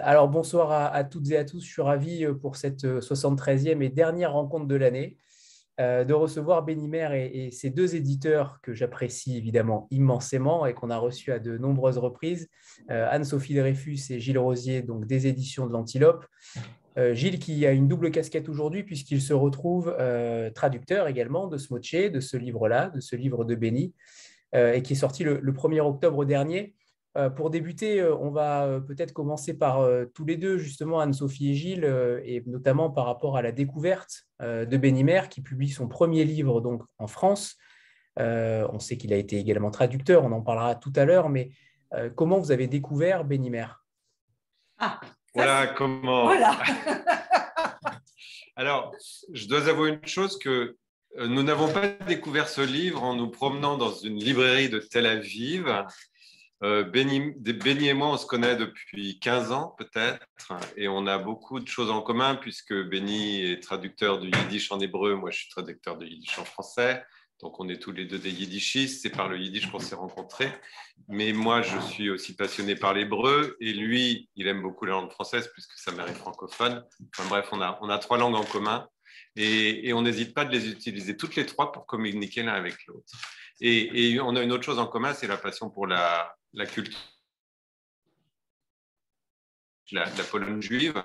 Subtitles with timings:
[0.00, 1.64] alors bonsoir à, toutes et à tous.
[1.64, 5.16] Je suis ravi pour cette 73e et dernière rencontre de l'année
[5.78, 10.98] de recevoir Bénimer et, et, ses deux éditeurs que j'apprécie évidemment immensément et qu'on a
[10.98, 12.48] reçus à de nombreuses reprises,
[12.88, 16.26] Anne-Sophie Dreyfus et Gilles Rosier, donc des éditions de l'Antilope.
[17.12, 19.96] Gilles qui a une double casquette aujourd'hui puisqu'il se retrouve
[20.54, 23.94] traducteur également de Smoche, de ce livre-là, de ce livre de Béni,
[24.54, 26.76] et qui est sorti le 1er octobre dernier.
[27.16, 31.50] Euh, pour débuter, euh, on va euh, peut-être commencer par tous les deux, justement, Anne-Sophie
[31.50, 36.24] et Gilles, et notamment par rapport à la découverte de Bénimer, qui publie son premier
[36.24, 37.56] livre donc, en France.
[38.16, 41.50] on sait qu'il a été également traducteur, on en parlera tout à l'heure, mais
[42.16, 43.66] comment vous avez découvert Bénimer
[44.78, 45.00] Ah,
[45.34, 46.24] voilà comment.
[46.24, 46.58] Voilà.
[48.56, 48.92] Alors,
[49.32, 50.76] je dois avouer une chose que
[51.16, 55.66] nous n'avons pas découvert ce livre en nous promenant dans une librairie de Tel Aviv
[56.62, 60.26] euh, Benny, et moi, on se connaît depuis 15 ans peut-être,
[60.76, 64.80] et on a beaucoup de choses en commun puisque Benny est traducteur du yiddish en
[64.80, 67.02] hébreu, moi je suis traducteur de yiddish en français,
[67.40, 70.50] donc on est tous les deux des yiddishistes, c'est par le yiddish qu'on s'est rencontrés.
[71.08, 75.10] Mais moi, je suis aussi passionné par l'hébreu, et lui, il aime beaucoup la langue
[75.10, 76.84] française puisque sa mère est francophone.
[77.28, 78.88] Bref, on a, on a trois langues en commun,
[79.36, 83.12] et, on n'hésite pas de les utiliser toutes les trois pour communiquer l'un avec l'autre.
[83.60, 86.98] Et, on a une autre chose en commun, c'est la passion pour la, la culture
[89.92, 91.02] la, la, Pologne juive.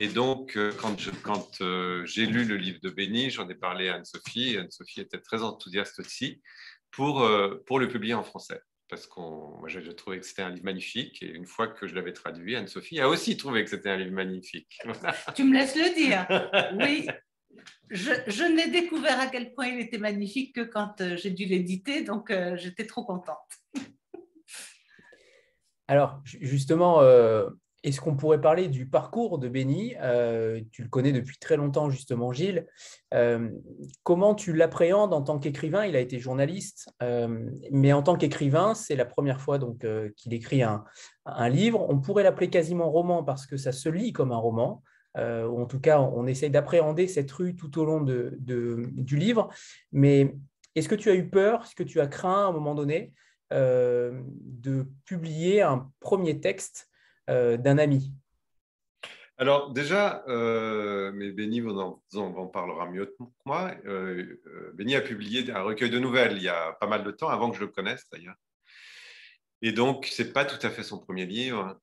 [0.00, 3.94] Et donc, euh, quand, euh, j'ai lu le livre de Béni, j'en ai parlé à
[3.94, 4.56] Anne-Sophie.
[4.58, 6.42] Anne-Sophie était très enthousiaste aussi
[6.90, 8.60] pour, euh, le publier en français.
[8.88, 11.22] Parce que moi, j'ai trouvé que c'était un livre magnifique.
[11.22, 14.12] Et une fois que je l'avais traduit, Anne-Sophie a aussi trouvé que c'était un livre
[14.12, 14.78] magnifique.
[15.34, 16.26] Tu me laisses le dire.
[16.78, 17.08] Oui.
[17.90, 22.02] Je n'ai découvert à quel point il était magnifique que quand j'ai dû l'éditer.
[22.02, 23.38] Donc, j'étais trop contente.
[25.88, 27.48] Alors, justement, euh,
[27.84, 29.94] est-ce qu'on pourrait parler du parcours de Benny?
[30.00, 32.66] Euh, Tu le connais depuis très longtemps, justement, Gilles.
[33.14, 33.48] Euh,
[34.02, 35.84] comment tu l'appréhendes en tant qu'écrivain?
[35.86, 36.90] Il a été journaliste,
[37.70, 39.58] mais en tant qu'écrivain, c'est la première fois
[40.16, 40.84] qu'il écrit un,
[41.48, 41.86] livre.
[41.88, 44.82] On pourrait l'appeler quasiment roman parce que ça se lit comme un roman.
[45.16, 49.48] ou en tout cas, on essaye d'appréhender cette rue tout au long du livre.
[49.92, 50.34] Mais
[50.74, 51.62] est-ce que tu as eu peur?
[51.62, 53.12] Est-ce que tu as craint à un moment donné?
[53.50, 56.90] De publier un premier texte
[57.28, 58.12] euh, d'un ami
[59.38, 63.70] alors déjà, euh, mais Benny en, en, parlera mieux que moi.
[64.72, 67.50] Benny a publié un recueil de nouvelles il y a pas mal de temps, avant
[67.50, 68.36] que je le connaisse d'ailleurs.
[69.60, 71.78] Et donc, c'est pas tout à fait son premier livre.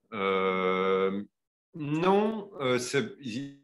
[1.76, 2.50] non,
[3.20, 3.63] il,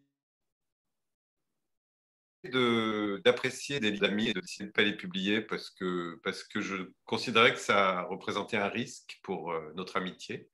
[2.43, 7.53] d'apprécier des amis et de ne pas les publier parce que, parce que je considérais
[7.53, 10.49] que ça représentait un risque pour euh, notre amitié.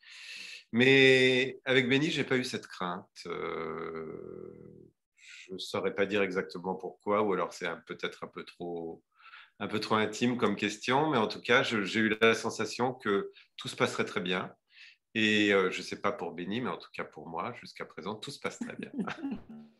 [0.72, 3.08] Mais avec Benny, je n'ai pas eu cette crainte.
[3.28, 4.82] Euh,
[5.48, 9.04] je ne saurais pas dire exactement pourquoi, ou alors c'est peut-être un peu trop
[9.60, 13.32] un peu trop intime comme question, mais en tout cas, j'ai eu la sensation que
[13.56, 14.54] tout se passerait très bien.
[15.14, 17.86] Et euh, je ne sais pas pour Benny, mais en tout cas pour moi, jusqu'à
[17.86, 18.92] présent, tout se passe très bien.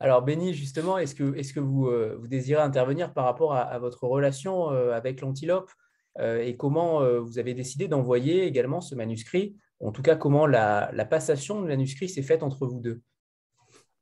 [0.00, 3.78] Alors, Béni, justement, est-ce que, est que vous, euh, vous, désirez intervenir par rapport à,
[3.78, 5.70] votre relation euh, avec l'antilope
[6.18, 10.92] euh, et comment vous avez décidé d'envoyer également ce manuscrit En tout cas, comment la,
[11.10, 13.02] passation de manuscrit s'est faite entre vous deux?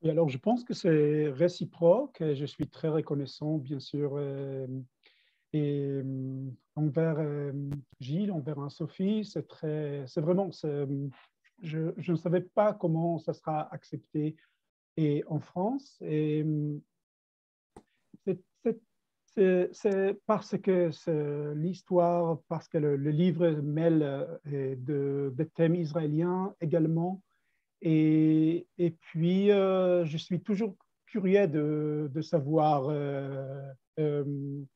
[0.03, 2.19] Et alors, je pense que c'est réciproque.
[2.21, 4.21] Je suis très reconnaissant, bien sûr,
[5.53, 6.03] et
[6.75, 7.53] envers
[8.01, 9.25] Gilles, envers Sophie.
[9.25, 10.51] C'est très, c'est vraiment,
[11.63, 14.37] je, ne savais pas comment ça sera accepté
[14.97, 15.97] et en France.
[16.03, 16.45] Et
[19.73, 20.91] c'est parce que
[21.55, 27.23] l'histoire, parce que le, livre mêle euh, de, de, thèmes israéliens également.
[27.83, 30.75] Et, et puis, euh, je suis toujours
[31.07, 34.67] curieux de, de savoir, euh, de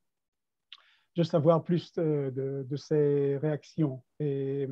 [1.23, 4.03] savoir plus de, de, ces réactions.
[4.19, 4.69] Et,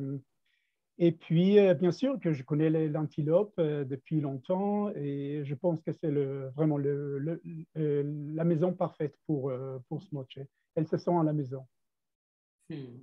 [1.01, 5.79] et puis, euh, bien sûr que je connais l'antilope euh, depuis longtemps et je pense
[5.81, 6.11] que c'est
[6.55, 7.41] vraiment le,
[7.77, 8.03] euh,
[8.35, 9.51] la maison parfaite pour,
[9.87, 10.39] pour Smoche.
[10.75, 11.65] Elle se sent à la maison.
[12.69, 12.99] Hmm.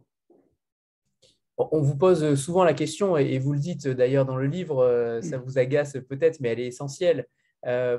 [1.56, 5.38] On vous pose souvent la question, et vous le dites d'ailleurs dans le livre, ça
[5.38, 7.26] vous agace peut-être, mais elle est essentielle.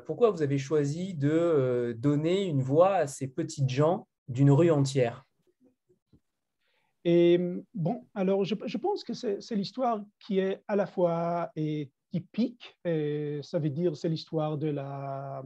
[0.06, 5.27] pourquoi vous avez choisi de donner une voix à ces petites gens d'une rue entière?
[7.10, 7.40] Et
[7.74, 13.60] bon, alors je, pense que c'est l'histoire qui est à la fois et typique, ça
[13.60, 15.42] veut dire c'est l'histoire de la,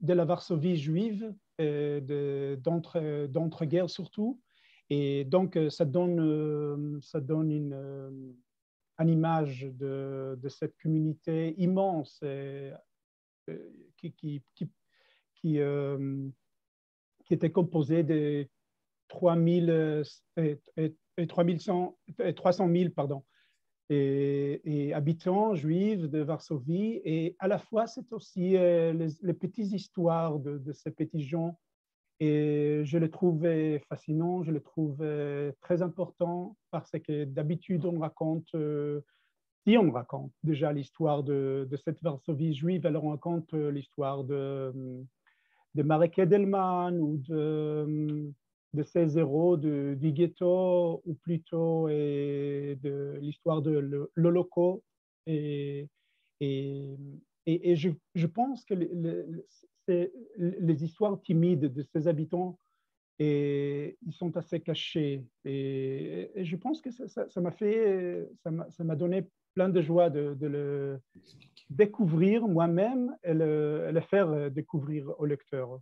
[0.00, 4.40] de la Varsovie juive, d'entre-guerres surtout.
[4.90, 8.34] Et donc, ça donne, ça donne une,
[8.98, 12.18] une image de, cette communauté immense
[13.98, 14.68] qui, qui, qui,
[15.36, 15.60] qui,
[17.30, 18.48] était composée de
[19.12, 20.04] 3000
[20.38, 21.96] et, et, 3100,
[22.34, 23.22] 300 000 pardon,
[23.90, 27.00] et, habitants juifs de Varsovie.
[27.04, 31.58] Et à la fois, c'est aussi euh, les, petites histoires de, ces petits gens.
[32.20, 35.04] Et je les trouvais fascinants, je les trouve
[35.60, 39.00] très importants parce que d'habitude, on raconte, euh,
[39.66, 44.72] si on raconte déjà l'histoire de, cette Varsovie juive, alors on raconte euh, l'histoire de,
[45.74, 48.32] de Marek Edelman ou de
[48.74, 54.82] de ces héros du ghetto ou plutôt et de l'histoire de l'Holocauste.
[55.26, 55.88] Et,
[56.40, 56.96] et,
[57.46, 58.90] et, je, je, pense que les,
[60.38, 62.58] les, histoires timides de ces habitants,
[63.18, 65.24] et, ils sont assez cachés.
[65.44, 70.46] Et, je pense que ça m'a fait, ça m'a donné plein de joie de, de
[70.46, 71.00] le
[71.70, 75.80] découvrir moi-même et le, le faire découvrir au lecteur.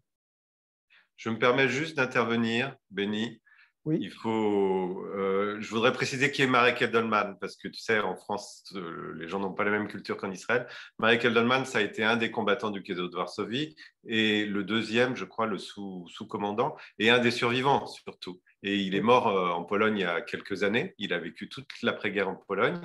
[1.21, 3.43] Je me permets juste d'intervenir, Benny.
[3.85, 3.99] Oui.
[4.01, 8.17] Il faut, euh, je voudrais préciser qui est Marek Edelman, parce que tu sais, en
[8.17, 10.67] France, euh, les gens n'ont pas la même culture qu'en Israël.
[10.99, 13.77] Marek Edelman, ça a été un des combattants du ghetto de Varsovie,
[14.07, 18.41] et le deuxième, je crois, le sous-commandant, et un des survivants surtout.
[18.63, 20.95] Et il est mort euh, en Pologne il y a quelques années.
[20.97, 22.81] Il a vécu toute l'après-guerre en Pologne,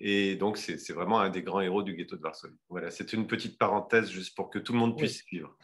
[0.00, 2.58] et donc c'est vraiment un des grands héros du ghetto de Varsovie.
[2.68, 5.56] Voilà, c'est une petite parenthèse juste pour que tout le monde puisse suivre.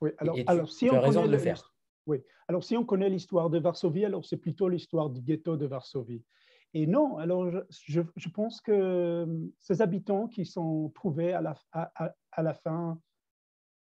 [0.00, 1.74] Oui, alors, alors si on raison de le faire.
[2.06, 5.66] Oui, alors si on connaît l'histoire de Varsovie, alors c'est plutôt l'histoire du ghetto de
[5.66, 6.22] Varsovie.
[6.74, 9.26] Et non, alors je, je, pense que euh,
[9.60, 13.00] ces habitants qui sont trouvés à la, à, à la fin,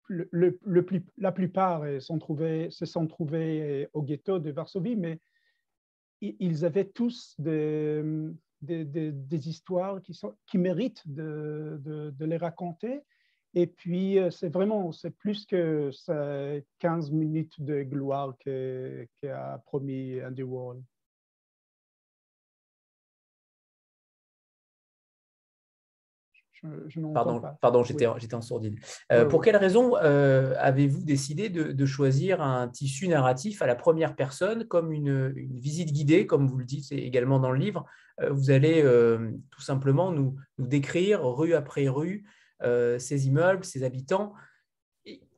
[0.06, 5.20] le, le, plus, la plupart sont trouvés, se sont trouvés au ghetto de Varsovie, mais
[6.20, 8.02] ils avaient tous des,
[8.62, 13.02] des, des, histoires qui, sont, qui méritent de, de, de les raconter
[13.54, 15.90] et puis, euh, c'est vraiment, c'est plus que
[16.80, 20.82] 15 minutes de gloire qu'a promis Andy Warhol.
[27.12, 28.76] pardon, pardon j'étais en sourdine.
[29.12, 34.16] Euh, pour quelle raison euh, avez-vous décidé de, choisir un tissu narratif à la première
[34.16, 37.84] personne comme une, visite guidée, comme vous le dites également dans le livre?
[38.30, 38.82] Vous allez
[39.50, 42.24] tout simplement nous, nous, décrire rue après rue
[42.60, 44.34] ces immeubles, ces habitants.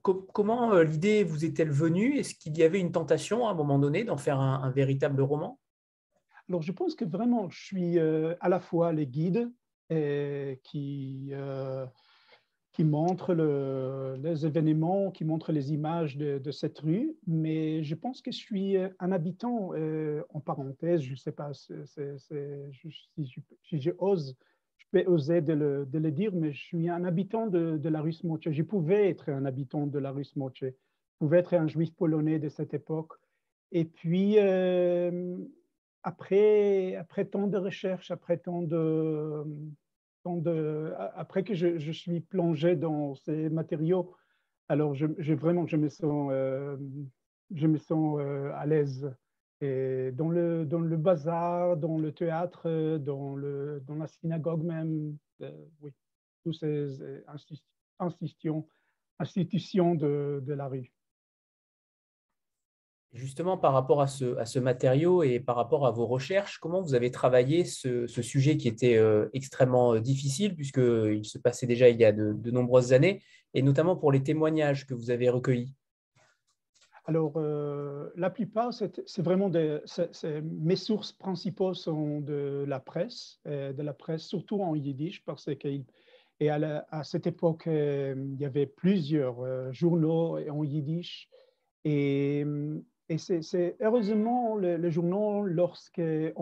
[0.03, 2.19] comment euh, l'idée vous est-elle venue?
[2.19, 5.59] Est-ce qu'il y avait une tentation à un moment donné d'en faire un, véritable roman?
[6.49, 9.51] Alors, je pense que vraiment, je suis euh, à la fois les guides
[10.65, 11.33] qui,
[12.73, 18.33] qui montrent les événements, qui montrent les images de, cette rue, mais je pense que
[18.33, 19.71] je suis un habitant,
[20.31, 21.73] en parenthèse, je ne sais pas si
[23.79, 24.37] j'ose
[24.93, 28.51] je peux oser de le, dire, mais je suis un habitant de, la rue Smoche.
[28.51, 30.61] Je pouvais être un habitant de la rue Smoche.
[30.63, 30.71] Je
[31.19, 33.13] pouvais être un juif polonais de cette époque.
[33.73, 35.39] Et puis, euh,
[36.03, 39.45] après, après tant de recherches, après tant de,
[40.25, 44.15] de après que je, suis plongé dans ces matériaux,
[44.69, 46.77] alors je, vraiment, je me sens, euh,
[47.55, 49.11] je me sens euh, à l'aise
[49.61, 55.93] dans, le, bazar, dans le théâtre, dans, le, dans la synagogue même, euh, oui,
[56.45, 58.67] toutes ces euh, institutions,
[59.95, 60.93] de, la rue.
[63.13, 67.11] Justement, par rapport à ce, matériau et par rapport à vos recherches, comment vous avez
[67.11, 72.13] travaillé ce, sujet qui était euh, extrêmement difficile, puisqu'il se passait déjà il y a
[72.13, 73.23] de nombreuses années,
[73.55, 75.75] et notamment pour les témoignages que vous avez recueillis?
[77.09, 79.79] Alors, euh, la plupart, c'est vraiment des,
[80.43, 85.45] mes sources principales sont de la presse, euh, de la presse surtout en yiddish, parce
[85.45, 85.69] que
[86.39, 91.31] et à, cette époque, euh, il y avait plusieurs journaux en yiddish.
[91.85, 92.45] Et,
[93.09, 96.35] et c'est heureusement les, journaux, lorsqu'ils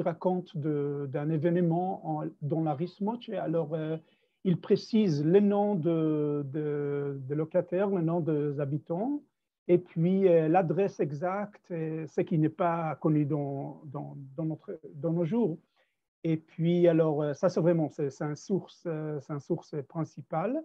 [0.00, 3.76] racontent d'un événement dans la Rismoch, alors
[4.44, 9.20] ils précisent le nom de, de locataires, le nom des habitants,
[9.70, 15.24] et puis, euh, l'adresse exacte, ce qui n'est pas connu dans, dans, notre, dans, nos
[15.24, 15.60] jours.
[16.24, 20.60] Et puis, alors, euh, ça, c'est vraiment, c'est un source, euh, c'est source principale.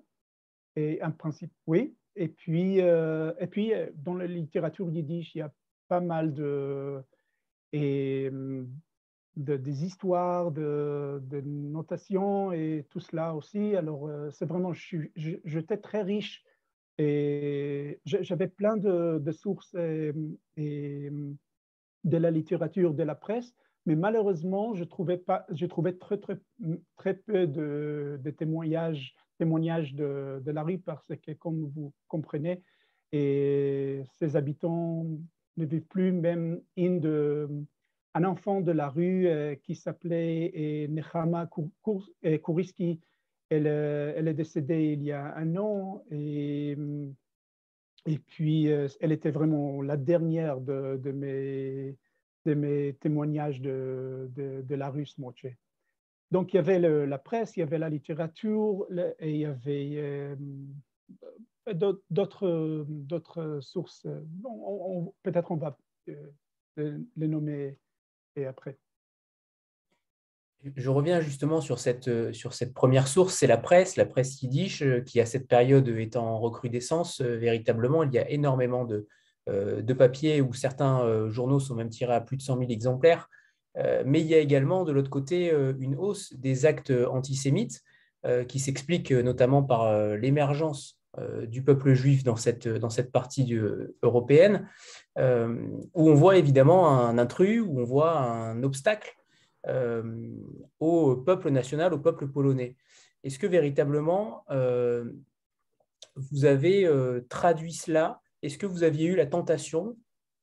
[0.76, 1.96] Et un principe, oui.
[2.16, 5.54] Et puis, et puis, dans la littérature yiddish, il y a
[5.88, 7.00] pas mal de,
[7.72, 13.76] et, de des histoires, de, de, notations et tout cela aussi.
[13.76, 16.45] Alors, c'est vraiment, j'étais très riche
[16.98, 21.12] et j'avais plein de, sources et,
[22.04, 23.54] de la littérature, de la presse,
[23.86, 26.40] mais malheureusement, je trouvais, pas, je trouvais très, très,
[26.96, 32.64] très peu de, témoignages, de, la rue parce que, comme vous comprenez,
[33.12, 35.06] et ces habitants
[35.58, 37.48] ne vivent plus, même une de,
[38.16, 41.48] un enfant de la rue euh, qui s'appelait Nechama
[42.42, 43.00] Kouriski.
[43.50, 46.76] Elle, euh, elle, est décédée il y a un an et,
[48.06, 51.96] et puis euh, elle était vraiment la dernière de, de, mes,
[52.46, 55.46] de mes témoignages de, de, la rue Smoche.
[56.32, 58.88] Donc il y avait la presse, il y avait la littérature
[59.20, 60.36] et il y avait
[61.72, 64.08] d'autres sources.
[65.22, 65.78] Peut-être on va
[66.78, 67.78] les nommer
[68.36, 68.78] et après.
[70.76, 74.82] Je reviens justement sur cette, sur cette première source, c'est la presse, la presse yiddish,
[74.82, 77.22] euh, qui à cette période est en recrudescence.
[77.22, 79.08] Euh, véritablement, il y a énormément de,
[79.48, 83.30] euh, papiers où certains journaux sont même tirés à plus de 100 000 exemplaires.
[84.06, 87.82] Mais il y a également de l'autre côté une hausse des actes antisémites
[88.48, 90.98] qui s'explique notamment par l'émergence
[91.48, 93.54] du peuple juif dans cette, dans cette partie
[94.02, 94.70] européenne,
[95.18, 99.25] où on voit évidemment un intrus, où on voit un obstacle euh,
[100.80, 102.76] au peuple national, au peuple polonais.
[103.24, 105.12] Est-ce que véritablement euh,
[106.16, 108.22] vous avez euh, traduit cela?
[108.42, 109.98] Est-ce que vous aviez eu la tentation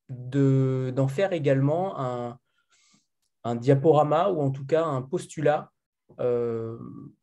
[0.09, 2.39] d'en faire également un,
[3.45, 5.71] un, diaporama ou en tout cas un postulat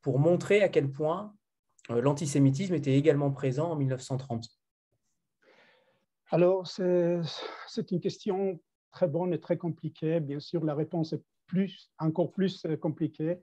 [0.01, 1.35] pour montrer à quel point
[1.89, 4.47] l'antisémitisme était également présent en 1930
[6.31, 8.59] Alors, c'est une question
[8.91, 10.19] très bonne et très compliquée.
[10.19, 11.23] Bien sûr, la réponse est
[11.97, 13.37] encore plus euh, compliqué.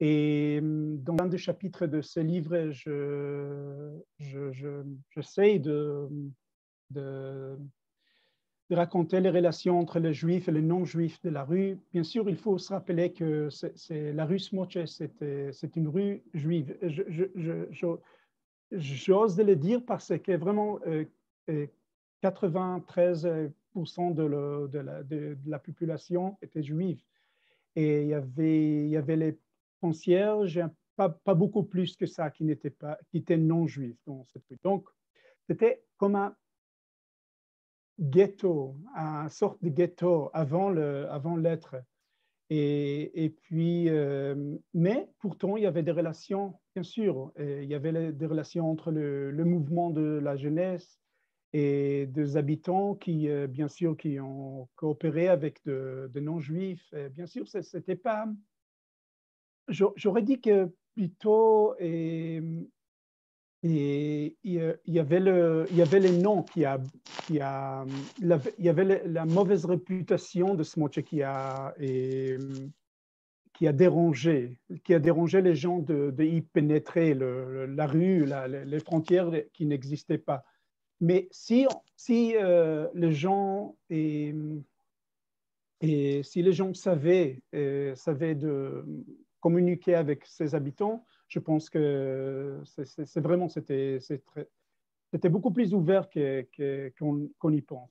[0.00, 3.98] Et hum, dans un des chapitres de ce livre, je,
[5.10, 6.08] j'essaie de,
[6.90, 7.56] de,
[8.70, 11.78] de, raconter les relations entre les juifs et les non-juifs de la rue.
[11.92, 16.76] Bien sûr, il faut se rappeler que c'est, la rue Smoche, c'est une rue juive.
[18.72, 20.80] j'ose le dire parce que vraiment,
[22.22, 27.02] 93% euh, la, de, la, population était juive
[27.76, 29.38] et il y avait, il y avait les
[29.80, 30.60] concierges,
[30.96, 33.98] pas, pas beaucoup plus que ça qui n'étaient pas, qui étaient non juifs.
[34.62, 34.88] Donc,
[35.48, 36.36] c'était comme un
[37.98, 41.76] ghetto, une sorte de ghetto avant le, avant l'être.
[42.50, 47.74] Et, et, puis, euh, mais pourtant, il y avait des relations, bien sûr, il y
[47.74, 51.01] avait des relations entre le mouvement de la jeunesse
[51.52, 56.94] et des habitants qui, euh, bien sûr, qui ont coopéré avec de, non-juifs.
[57.10, 58.26] Bien sûr, c'était pas.
[59.68, 62.68] J'aurais dit que plutôt, il
[64.44, 66.80] y avait le, y avait les noms qui a,
[67.26, 67.84] qui a,
[68.20, 74.98] il y avait la, mauvaise réputation de mot qui a, qui a dérangé, qui a
[74.98, 80.44] dérangé les gens de y pénétrer la rue, les frontières qui n'existaient pas.
[81.02, 81.66] Mais si,
[81.96, 84.32] si euh, les gens et,
[85.80, 88.84] et, si les gens savaient, euh, savaient de
[89.40, 93.98] communiquer avec ses habitants, je pense que c'est vraiment c'était
[95.28, 97.90] beaucoup plus ouvert qu'on y pense.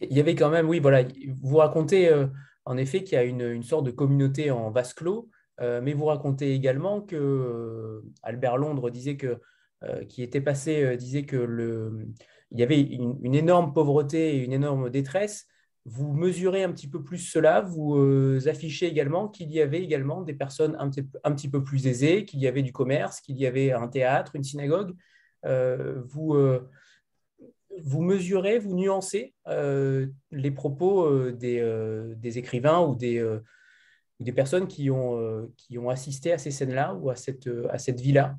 [0.00, 1.04] Il y avait quand même, oui, voilà,
[1.42, 2.28] vous racontez euh,
[2.64, 5.28] en effet qu'il y a une, une, sorte de communauté en vase clos,
[5.60, 9.38] mais vous racontez également que Albert Londres disait que
[10.08, 12.06] qui était passé euh, disait que le,
[12.50, 15.46] il y avait une, énorme pauvreté et une énorme détresse.
[15.86, 20.20] Vous mesurez un petit peu plus cela, vous euh, affichez également qu'il y avait également
[20.20, 23.38] des personnes un petit, un petit peu plus aisées, qu'il y avait du commerce, qu'il
[23.38, 24.94] y avait un théâtre, une synagogue.
[25.44, 26.36] vous,
[27.82, 33.26] vous mesurez, vous nuancez les propos des, des, écrivains ou des,
[34.18, 38.00] des personnes qui ont, qui ont assisté à ces scènes-là ou à cette, à cette
[38.00, 38.36] vie-là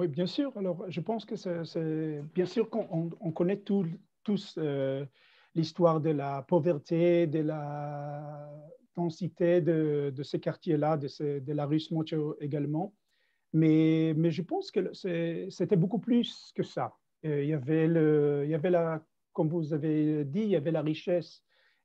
[0.00, 0.56] oui, bien sûr.
[0.56, 5.04] Alors, je pense que c'est bien sûr qu'on on connaît tous euh,
[5.54, 8.50] l'histoire de la pauvreté, de la
[8.96, 12.94] densité de, ces quartiers-là, de, la rue Smocho également.
[13.52, 16.96] Mais, mais je pense que c'était beaucoup plus que ça.
[17.26, 19.04] Euh, il y, avait le, il y avait la,
[19.34, 21.42] comme vous avez dit, il y avait la richesse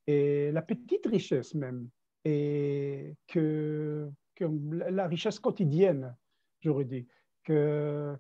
[0.07, 1.89] et la petite richesse même,
[2.23, 6.15] et que, que la richesse quotidienne,
[6.61, 7.05] j'aurais dit
[7.45, 8.15] que,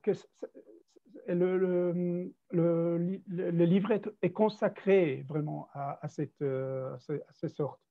[1.27, 1.57] le,
[2.51, 3.91] le, le, livre
[4.21, 6.97] est, consacré vraiment à, cette, à,
[7.33, 7.81] ces sortes.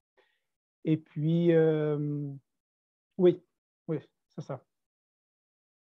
[0.84, 2.28] Et puis, euh,
[3.18, 3.42] oui,
[3.88, 3.98] oui,
[4.28, 4.64] c'est ça.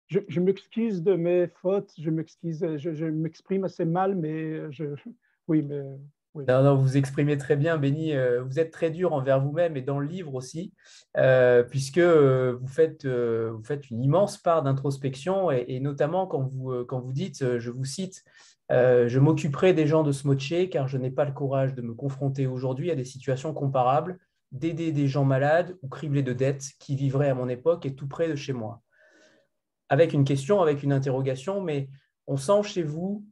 [0.07, 4.95] Je, je m'excuse de mes fautes, je m'excuse, je, je m'exprime assez mal, mais je,
[5.47, 5.83] oui, mais
[6.35, 8.13] Non, non, vous exprimez très bien, Béni.
[8.13, 10.73] Euh, vous êtes très dur envers vous-même et dans le livre aussi,
[11.17, 16.99] euh, puisque euh, vous, faites, vous une immense part d'introspection et, notamment quand vous, quand
[16.99, 18.23] vous dites, je vous cite,
[18.69, 22.45] je m'occuperai des gens de Smoché car je n'ai pas le courage de me confronter
[22.45, 24.19] aujourd'hui à des situations comparables,
[24.51, 28.07] d'aider des gens malades ou criblés de dettes qui vivraient à mon époque et tout
[28.07, 28.81] près de chez moi.
[29.89, 31.89] Avec une question, avec une interrogation, mais
[32.27, 33.25] on sent chez vous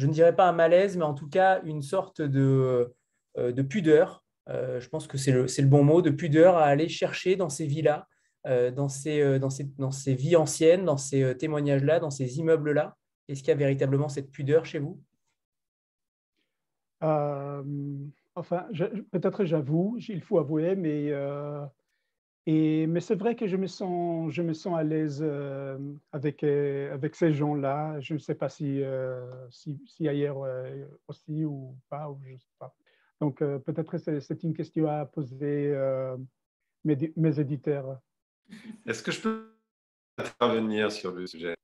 [0.00, 2.90] je ne dirais pas un malaise, mais en tout cas une sorte de,
[3.36, 4.24] euh, de pudeur.
[4.48, 7.50] Euh, je pense que c'est le, le, bon mot, de pudeur à aller chercher dans
[7.50, 8.06] ces villas,
[8.46, 12.96] euh, dans, ces, dans, ces, dans ces vies anciennes, dans ces témoignages-là, dans ces immeubles-là.
[13.28, 14.98] Est-ce qu'il y a véritablement cette pudeur chez vous?
[17.02, 18.66] Enfin,
[19.10, 21.12] peut-être j'avoue, il faut avouer, mais
[22.46, 25.78] mais c'est vrai que je me sens, je me sens à l'aise euh,
[26.12, 28.00] avec, euh, avec ces gens-là.
[28.00, 30.38] Je ne sais pas si, euh, si, ailleurs
[31.06, 32.74] aussi ou pas, ou je sais pas.
[33.20, 35.74] Donc peut-être c'est une question à poser
[36.84, 38.00] mes, mes éditeurs.
[38.86, 39.54] Est-ce que je peux
[40.16, 41.54] intervenir sur le sujet?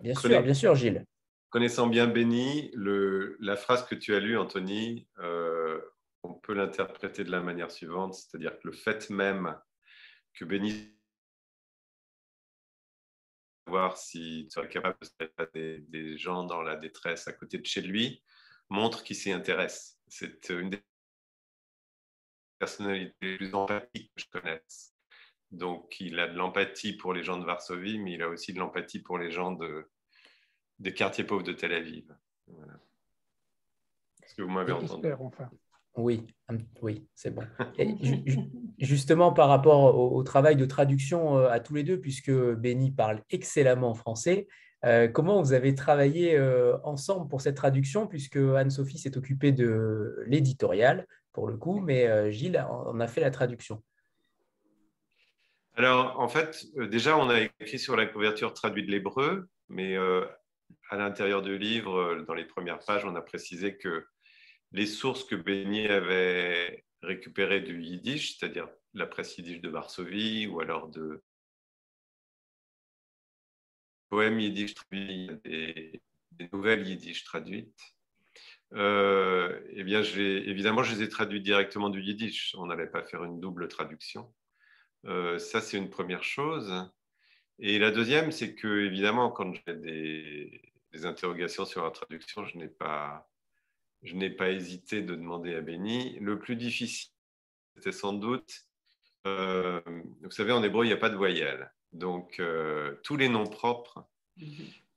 [0.00, 1.04] Bien sûr, bien sûr, Gilles.
[1.50, 5.06] Connaissant bien Béni, le, la phrase que tu as lue, Anthony,
[6.32, 9.58] on peut l'interpréter de la manière suivante, c'est-à-dire que le fait même
[10.32, 10.96] que Béni
[13.66, 17.58] voir si tu serait capable de se des, des gens dans la détresse à côté
[17.58, 18.22] de chez lui,
[18.68, 19.98] montre qu'il s'y intéresse.
[20.08, 20.82] C'est une des
[22.58, 24.94] personnalités les plus empathiques que je connaisse.
[25.50, 28.58] Donc, il a de l'empathie pour les gens de Varsovie, mais il a aussi de
[28.58, 29.90] l'empathie pour les gens de,
[30.78, 32.10] des quartiers pauvres de Tel Aviv.
[34.22, 35.12] Est-ce que vous m'avez entendu?
[35.12, 35.50] enfin.
[35.96, 36.26] Oui,
[36.80, 37.42] oui, c'est bon.
[38.78, 43.22] justement, par rapport au, travail de traduction euh, à tous les deux, puisque Benny parle
[43.30, 44.48] excellemment français,
[44.84, 50.24] euh, comment vous avez travaillé euh, ensemble pour cette traduction, puisque Anne-Sophie s'est occupée de
[50.26, 53.82] l'éditorial, pour le coup, mais Gilles en a fait la traduction.
[55.74, 60.96] Alors, en fait, déjà, on a écrit sur la couverture traduite de l'hébreu, mais à
[60.96, 64.04] l'intérieur du livre, dans les premières pages, on a précisé que
[64.72, 70.60] les sources que Beignet avait récupérées du yiddish, c'est-à-dire la presse yiddish de Varsovie ou
[70.60, 71.22] alors de
[74.08, 76.00] poèmes yiddish traduits, des,
[76.52, 77.94] nouvelles yiddish traduites.
[78.74, 82.54] Euh, eh bien, évidemment, je les ai traduites directement du yiddish.
[82.58, 84.32] On n'allait pas faire une double traduction.
[85.04, 86.72] Euh, ça, c'est une première chose.
[87.58, 92.68] Et la deuxième, c'est que, évidemment, quand j'ai des interrogations sur la traduction, je n'ai
[92.68, 93.31] pas
[94.02, 96.18] je n'ai pas hésité de demander à Béni.
[96.20, 97.12] Le plus difficile,
[97.76, 98.66] c'était sans doute,
[99.26, 99.80] euh,
[100.22, 101.72] vous savez, en hébreu, il n'y a pas de voyelle.
[101.92, 104.04] Donc, euh, tous les noms propres,
[104.36, 104.46] mhm.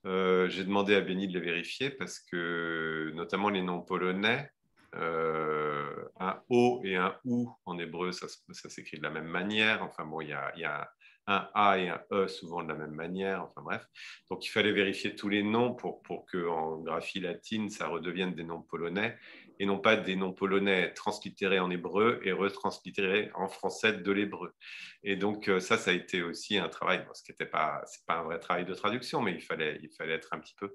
[0.06, 4.50] euh, j'ai demandé à Béni de les vérifier parce que, notamment les noms polonais,
[4.98, 8.28] un O et un OU en hébreu, ça,
[8.70, 9.82] s'écrit de la même manière.
[9.82, 10.90] Enfin bon, il y a, il y a
[11.26, 13.86] un A et un E souvent de la même manière, enfin bref.
[14.30, 18.44] Donc il fallait vérifier tous les noms pour, pour qu'en graphie latine, ça redevienne des
[18.44, 19.16] noms polonais
[19.58, 24.52] et non pas des noms polonais translittérés en hébreu et retranslittérés en français de l'hébreu.
[25.02, 28.04] Et donc euh, ça, ça a été aussi un travail, ce qui n'était pas, c'est
[28.06, 30.74] pas un vrai travail de traduction, mais il fallait, il fallait être un petit peu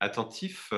[0.00, 0.72] attentif.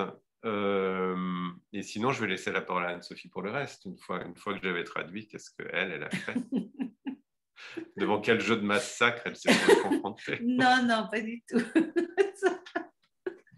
[0.44, 3.84] Euh, et sinon, je vais laisser la parole à Anne-Sophie pour le reste.
[3.86, 6.34] Une fois, une fois que j'avais traduit, qu'est-ce qu'elle, elle a fait?
[7.96, 11.62] Devant quel jeu de massacre elle s'est confrontée Non, non, pas du tout.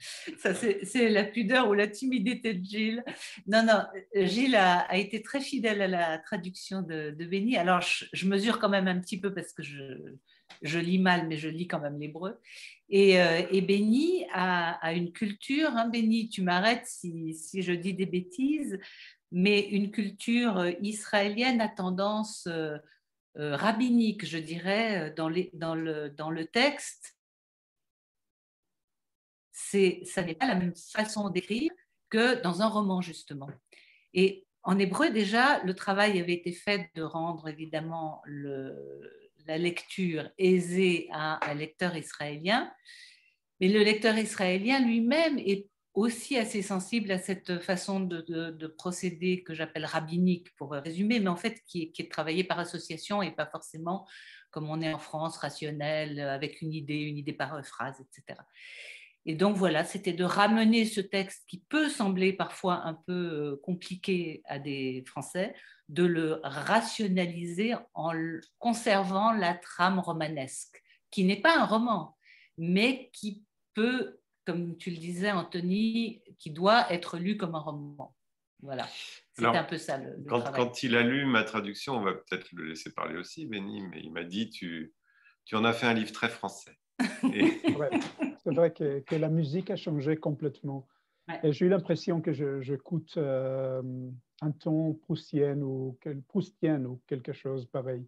[0.38, 3.04] Ça, c'est la pudeur ou la timidité de Gilles.
[3.46, 3.82] Non, non,
[4.14, 7.58] Gilles a, été très fidèle à la traduction de, de Béni.
[7.58, 11.50] Alors, je, mesure quand même un petit peu parce que je, lis mal, mais je
[11.50, 12.40] lis quand même l'hébreu.
[12.88, 15.76] Et, euh, Béni a, une culture.
[15.76, 18.78] Hein, Béni, tu m'arrêtes si, je dis des bêtises,
[19.30, 22.46] mais une culture israélienne a tendance.
[22.46, 22.78] Euh, euh,
[23.36, 27.16] rabbinique, je dirais, euh, dans, le, dans le texte,
[29.52, 31.70] ça n'est pas la même façon d'écrire
[32.08, 33.48] que dans un roman, justement.
[34.14, 41.08] Et en hébreu, déjà, le travail avait été fait de rendre évidemment la lecture aisée
[41.12, 42.72] à un lecteur israélien.
[43.60, 49.54] Mais le lecteur israélien lui-même est aussi assez sensible à cette façon de, procéder que
[49.54, 53.32] j'appelle rabbinique pour résumer, mais en fait qui est, qui est travaillée par association et
[53.32, 54.06] pas forcément
[54.50, 58.40] comme on est en France, rationnel, avec une idée, une idée par phrase, etc.
[59.26, 63.60] Et donc voilà, c'était de ramener ce texte qui peut sembler parfois un peu euh,
[63.62, 65.54] compliqué à des Français,
[65.88, 68.12] de le rationaliser en
[68.58, 72.16] conservant la trame romanesque, qui n'est pas un roman,
[72.56, 78.14] mais qui peut comme tu le disais, Anthony, qui doit être lu comme un roman.
[78.62, 78.86] Voilà.
[79.32, 82.52] C'est un peu ça le, quand, quand, il a lu ma traduction, on va peut-être
[82.52, 84.92] le laisser parler aussi, Benny, mais il m'a dit tu,
[85.46, 86.78] tu en as fait un livre très français.
[86.98, 90.86] c'est vrai que, que, la musique a changé complètement.
[91.42, 93.82] Et j'ai eu l'impression que j'écoute je, euh,
[94.42, 95.98] un ton proustien ou,
[96.28, 98.04] proustien ou quelque chose pareil.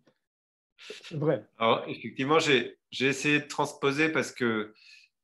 [0.76, 1.46] C'est vrai.
[1.58, 4.74] Alors, effectivement, j'ai essayé de transposer parce que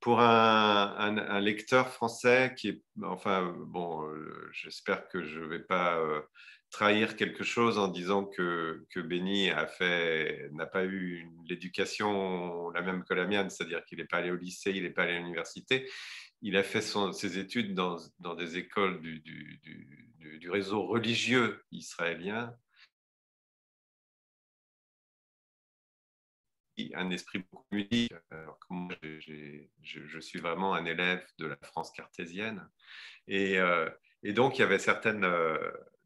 [0.01, 5.99] pour un, lecteur français qui est, enfin, bon, euh, j'espère que je ne vais pas
[5.99, 6.21] euh,
[6.71, 12.83] trahir quelque chose en disant que, que Benny a fait, n'a pas eu l'éducation la
[12.83, 15.15] même que la mienne, c'est-à-dire qu'il n'est pas allé au lycée, il n'est pas allé
[15.15, 15.89] à l'université.
[16.43, 22.55] Il a fait ses études dans, dans des écoles du, du, réseau religieux israélien,
[26.95, 28.13] un esprit beaucoup ludique.
[28.31, 32.69] Alors que moi, je, suis vraiment un élève de la France cartésienne.
[33.27, 33.89] Et, euh,
[34.23, 35.25] et donc, il y avait certaines.
[35.25, 35.59] Euh,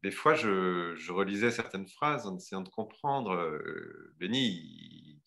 [0.03, 3.33] des fois, je, relisais certaines phrases en essayant de comprendre.
[3.33, 5.21] Euh, Béni,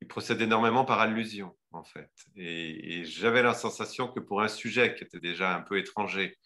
[0.00, 2.10] il, procède énormément par allusion, en fait.
[2.36, 6.36] Et, j'avais la sensation que pour un sujet qui était déjà un peu étranger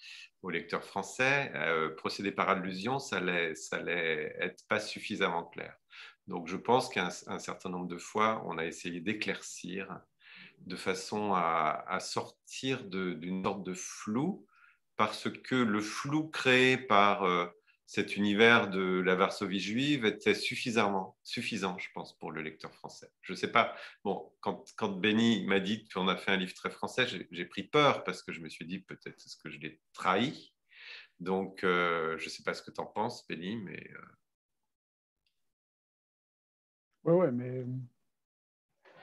[0.43, 1.53] au lecteur français,
[1.97, 5.75] procéder par allusion, ça allait, ça allait être pas suffisamment clair.
[6.27, 10.01] Donc je pense qu'un certain nombre de fois, on a essayé d'éclaircir
[10.61, 14.47] de façon à, sortir d'une sorte de flou,
[14.97, 17.47] parce que le flou créé par euh,
[17.87, 23.11] cet univers de la Varsovie juive était suffisamment suffisant, je pense, pour le lecteur français.
[23.21, 26.71] Je ne sais pas, bon, quand, Benny m'a dit qu'on a fait un livre très
[26.71, 30.55] français, j'ai pris peur parce que je me suis dit peut-être que je l'ai trahi?
[31.21, 33.91] Donc, euh, je ne sais pas ce que tu en penses, Benny, mais...
[33.95, 34.01] Euh,
[37.07, 37.65] oui, oui, mais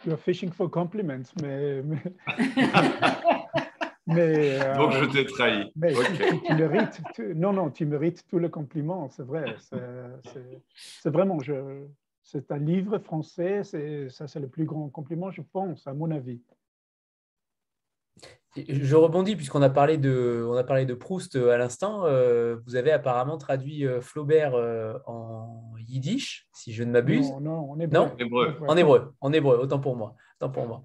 [0.06, 1.82] you're fishing for compliments, mais.
[4.06, 5.72] mais, Donc je t'ai trahi.
[5.76, 7.02] Mais tu, mérites,
[7.36, 9.56] non, non, tu mérites tout le compliment, c'est vrai.
[10.76, 11.39] C'est vraiment,
[12.22, 13.63] c'est un livre français,
[14.10, 16.42] ça c'est le plus grand compliment, je pense, à mon avis.
[18.56, 22.06] Je rebondis puisqu'on a parlé de, on a parlé de Proust euh, à l'instant.
[22.06, 24.54] Euh, vous avez apparemment traduit euh, Flaubert
[25.08, 27.32] en yiddish, si je ne m'abuse.
[27.32, 28.56] Non, non, en hébreu.
[28.68, 30.16] En hébreu, en hébreu, autant pour moi.
[30.39, 30.84] Autant pour moi.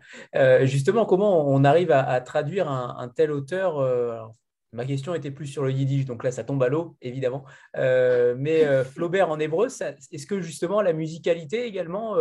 [0.65, 4.33] justement, comment on arrive à, traduire un, tel auteur
[4.75, 7.45] Ma question était plus sur le yiddish, donc là, ça tombe à l'eau, évidemment.
[7.75, 12.15] mais Flaubert en hébreu, est-ce que justement la musicalité également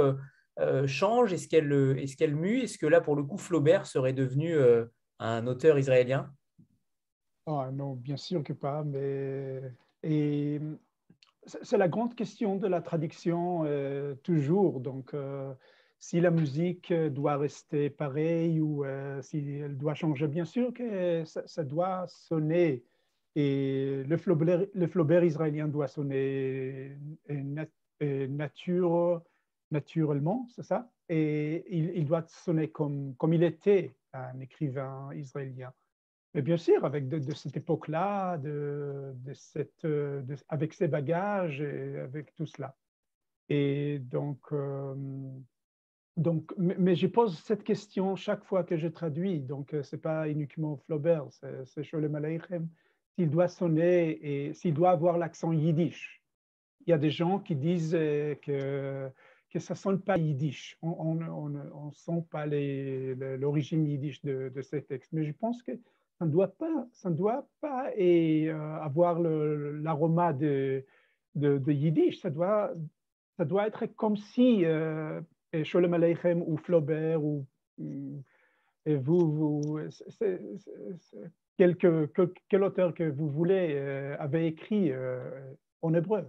[0.86, 1.34] change?
[1.34, 2.62] Est-ce qu'elle est qu'elle mue?
[2.64, 4.56] Est-ce que là, pour le coup, Flaubert serait devenu
[5.20, 6.34] un auteur israélien?
[7.46, 9.62] Ah, Non, bien sûr que pas, mais
[11.46, 14.80] c'est la grande question de la traduction euh, toujours.
[14.80, 15.54] Donc, euh,
[16.00, 21.24] si la musique doit rester pareille ou euh, si elle doit changer, bien sûr que
[21.26, 22.84] ça, doit sonner.
[23.36, 26.98] Et le Flaubert, le Flaubert, israélien doit sonner
[28.00, 29.22] nature,
[29.72, 30.92] naturellement, c'est ça?
[31.10, 35.74] Et il, il, doit sonner comme, comme il était un écrivain israélien.
[36.34, 39.88] Mais bien sûr, avec de, cette époque-là, de, cette,
[40.50, 42.76] avec ses bagages et avec tout cela.
[43.50, 44.94] Et donc, euh,
[46.18, 49.40] donc mais, je pose cette question chaque fois que je traduis.
[49.40, 51.28] Donc, ce n'est pas uniquement Flaubert,
[51.66, 52.68] c'est Sholem Aleichem.
[53.16, 56.22] S'il doit sonner et s'il doit avoir l'accent yiddish.
[56.86, 59.10] Il y a des gens qui disent que
[59.50, 60.78] que ça ne sonne pas yiddish.
[60.82, 65.12] On ne sent pas l'origine yiddish de, ces textes.
[65.14, 65.72] Mais je pense que
[66.20, 70.84] ça ne doit pas, ça ne doit pas euh, avoir l'aroma de,
[71.36, 72.20] yiddish.
[72.20, 72.74] Ça doit,
[73.68, 75.22] être comme si euh,
[75.64, 77.46] Sholem Aleichem ou Flaubert ou
[78.88, 79.78] et vous,
[81.58, 84.92] quel, auteur que vous voulez euh, avait écrit
[85.82, 86.26] en hébreu.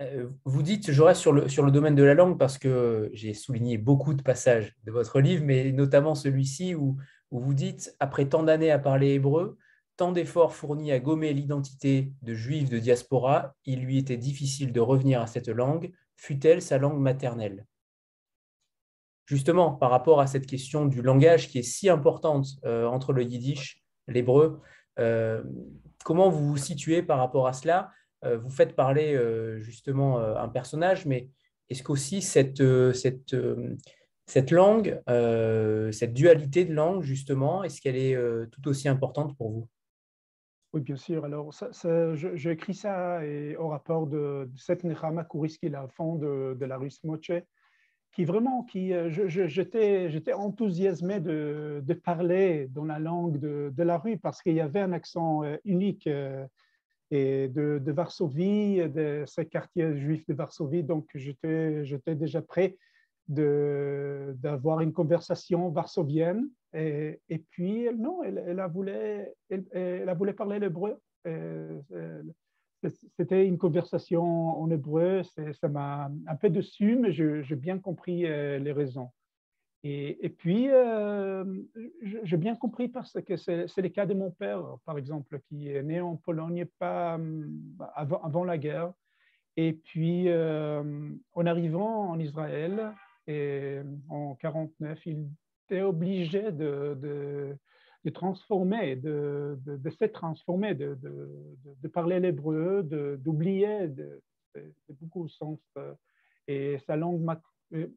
[0.00, 3.78] Euh, vous dites, je reste sur le, domaine de la langue parce que j'ai souligné
[3.78, 6.96] beaucoup de passages de votre livre, mais notamment celui-ci où,
[7.30, 9.58] vous dites, après tant d'années à parler hébreu,
[9.96, 14.80] tant d'efforts fournis à gommer l'identité de juifs de diaspora, il lui était difficile de
[14.80, 17.66] revenir à cette langue, fut-elle sa langue maternelle?
[19.26, 23.22] Justement, par rapport à cette question du langage qui est si importante euh, entre le
[23.22, 24.60] yiddish, l'hébreu,
[24.98, 25.42] euh,
[26.04, 27.90] comment vous vous situez par rapport à cela?
[28.22, 31.28] Vous faites parler euh, justement euh, un personnage, mais
[31.68, 35.00] est-ce qu'aussi cette, cette, langue,
[35.92, 38.16] cette dualité de langue, justement, est-ce qu'elle est
[38.50, 39.68] tout aussi importante pour vous?
[40.74, 41.24] Oui, bien sûr.
[41.24, 41.50] Alors,
[42.14, 43.20] j'ai écrit ça
[43.58, 47.32] au rapport de, cette Nechama Kuriski, la fond de, de la rue Moche.
[48.12, 54.18] qui vraiment, qui, j'étais enthousiasmé de, de, parler dans la langue de, de la rue
[54.18, 56.06] parce qu'il y avait un accent unique
[57.12, 60.82] et de, Varsovie, de ces quartiers juifs de Varsovie.
[60.82, 62.76] Donc, j'étais déjà prêt
[63.28, 66.48] d'avoir une conversation varsovienne.
[66.74, 68.72] Et, puis, non, elle, elle, a
[69.50, 70.96] elle, elle, a voulu parler l'hébreu.
[73.16, 75.22] C'était une conversation en hébreu,
[75.60, 79.10] ça m'a un peu déçu, mais j'ai bien compris euh, les raisons.
[79.84, 81.44] Et, puis, euh,
[82.22, 85.82] j'ai bien compris parce que c'est le cas de mon père, par exemple, qui est
[85.82, 87.18] né en Pologne pas
[87.96, 88.92] avant, avant la guerre.
[89.56, 92.92] Et puis, euh, en arrivant en Israël,
[94.08, 95.28] en 49, il
[95.66, 97.58] était obligé de,
[98.14, 100.96] transformer, de, de, se transformer, de,
[101.92, 102.82] parler l'hébreu,
[103.18, 104.22] d'oublier de,
[105.00, 105.94] beaucoup de sens euh,
[106.46, 107.22] et sa langue,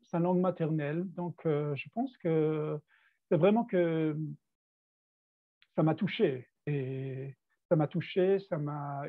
[0.03, 1.03] sa langue maternelle.
[1.13, 2.79] Donc, euh, je pense que
[3.29, 4.15] c'est vraiment que
[5.75, 7.35] ça m'a touché et
[7.69, 9.03] ça m'a touché, ça m'a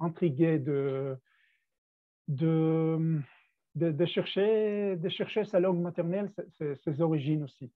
[0.00, 1.16] intrigué de,
[2.28, 3.20] de,
[3.74, 7.72] de, chercher, de chercher sa langue maternelle, ses origines aussi.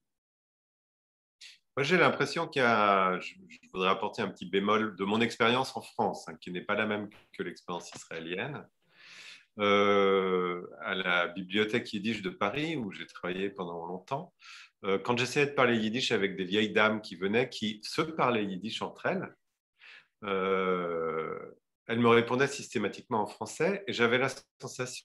[1.77, 3.35] Moi, j'ai l'impression qu'il y a, je,
[3.73, 6.87] voudrais apporter un petit bémol de mon expérience en France, hein, qui n'est pas la
[6.87, 8.64] même que l'expérience israélienne.
[9.61, 14.35] Euh, à la bibliothèque yiddish de Paris, où j'ai travaillé pendant longtemps,
[14.85, 18.45] euh, quand j'essayais de parler yiddish avec des vieilles dames qui venaient, qui se parlaient
[18.45, 19.33] yiddish entre elles,
[20.25, 21.55] euh,
[21.87, 24.29] elles me répondaient systématiquement en français et j'avais la
[24.61, 25.05] sensation,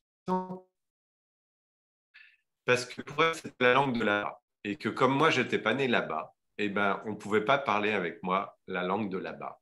[2.65, 5.75] parce que pour elles, c'était la langue de là et que comme moi, j'étais pas
[5.75, 9.61] né là-bas, eh ben, on ne pouvait pas parler avec moi la langue de là-bas.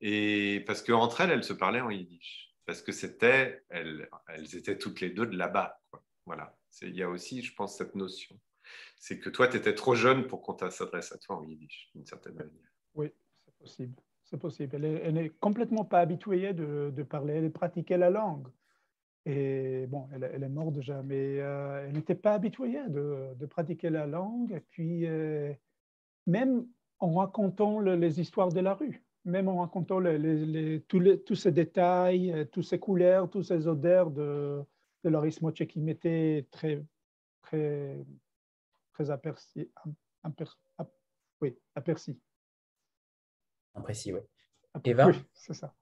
[0.00, 2.47] Et parce qu'entre elles, elles se parlaient en yiddish.
[2.68, 5.80] Parce que c'était, elles, elles étaient toutes les deux de là-bas.
[6.26, 6.54] Voilà.
[6.82, 8.38] Il y a aussi, je pense, cette notion.
[8.98, 12.04] C'est que toi, tu étais trop jeune pour qu'on s'adresse à toi en yiddish, d'une
[12.04, 12.70] certaine manière.
[12.94, 13.10] Oui,
[13.42, 13.94] c'est possible.
[14.22, 14.84] C'est possible.
[14.84, 18.48] Elle n'est complètement pas habituée de, parler, de pratiquer la langue.
[19.24, 23.46] Et bon, elle, elle est morte déjà, mais euh, elle n'était pas habituée de, de,
[23.46, 24.52] pratiquer la langue.
[24.52, 25.54] Et puis, euh,
[26.26, 26.66] même
[26.98, 30.00] en racontant les histoires de la rue, même en racontant
[30.88, 34.62] tous, ces détails, euh, toutes ces couleurs, toutes ces odeurs de,
[35.04, 36.82] de Loris Moche qui m'étaient très,
[37.42, 37.98] très,
[38.92, 39.70] très aperçus.
[41.40, 42.18] oui, aperçus.
[43.74, 44.20] Apprécié, oui.
[44.84, 45.74] Eva Oui, c'est ça.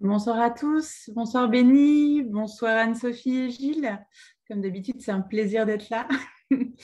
[0.00, 4.04] Bonsoir à tous, bonsoir Béni, bonsoir Anne-Sophie et Gilles.
[4.48, 6.08] Comme d'habitude, c'est un plaisir d'être là.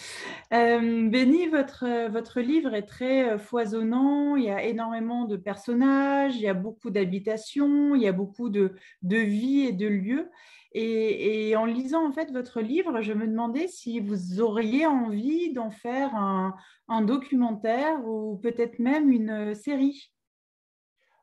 [0.54, 6.36] Euh, Béni, votre, votre livre est très euh, foisonnant, il y a énormément de personnages,
[6.36, 10.30] il y a beaucoup d'habitations, il y a beaucoup de, de vie et de lieux.
[10.72, 15.70] Et, en lisant en fait votre livre, je me demandais si vous auriez envie d'en
[15.70, 16.54] faire un,
[17.02, 20.10] documentaire ou peut-être même une série.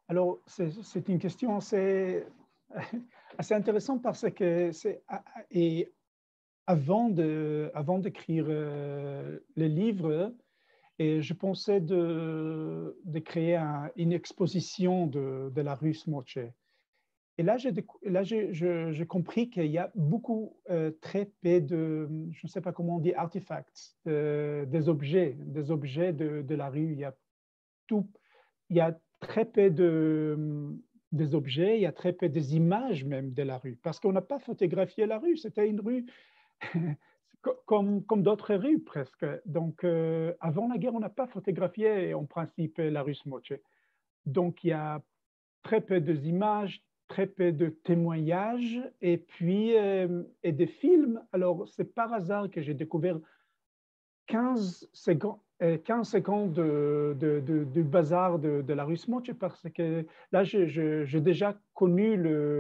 [0.08, 2.26] Alors, c'est une question assez,
[3.40, 5.04] assez intéressante parce que c'est
[6.68, 8.02] avant d'écrire avant
[8.50, 10.34] euh, les livres,
[10.98, 13.60] et je pensais de, de créer
[13.98, 16.40] une exposition de, de, la rue Smoche.
[17.38, 22.62] Et là, j'ai compris qu'il y a beaucoup, euh, très peu de, je ne sais
[22.62, 26.94] pas comment on dit, artefacts, des objets, des objets de, de, la rue.
[26.94, 27.14] Il y a
[27.88, 28.10] tout,
[28.70, 30.78] il y a très peu de,
[31.12, 34.14] des objets, il y a très peu des images même de la rue, parce qu'on
[34.14, 35.38] n'a pas photographié la rue.
[35.38, 36.06] C'était une rue
[37.66, 39.26] comme, d'autres rues presque.
[39.46, 43.54] Donc, euh, avant la guerre, on n'a pas photographié en principe la rue Smoche.
[44.26, 45.02] Donc, il y a
[45.64, 51.22] très peu d'images, très peu de témoignages et puis euh, et des films.
[51.34, 53.20] Alors, c'est par hasard que j'ai découvert
[54.28, 56.16] 15 secondes, 15
[56.58, 62.18] euh, de, du bazar de, de, la rue Smoche parce que là, j'ai déjà connu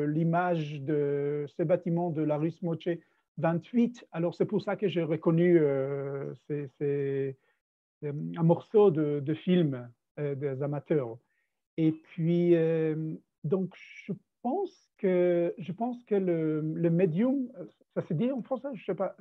[0.08, 2.90] l'image de ces bâtiments de la rue Smoche
[3.38, 4.06] 28.
[4.12, 7.34] Alors, c'est pour ça que j'ai reconnu euh, c'est, euh,
[8.04, 11.18] un morceau de, de film euh, des amateurs.
[11.78, 12.56] Et puis,
[13.44, 13.74] donc,
[14.06, 17.52] je pense que, je pense que le, le médium,
[17.94, 19.18] ça se dit en français, je ne sais pas,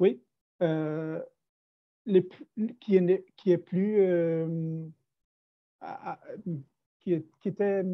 [0.00, 0.20] oui,
[2.80, 3.98] qui, est, qui est plus,
[6.98, 7.84] qui était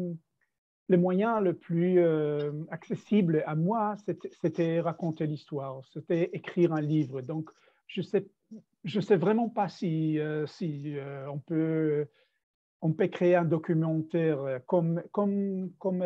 [0.89, 3.95] le moyen le plus euh, accessible à moi,
[4.41, 7.21] c'était raconter l'histoire, c'était écrire un livre.
[7.21, 7.51] Donc,
[7.85, 8.27] je ne sais,
[8.83, 12.07] je sais vraiment pas si, euh, si euh, on peut
[12.81, 16.01] on peut créer un documentaire comme, comme, comme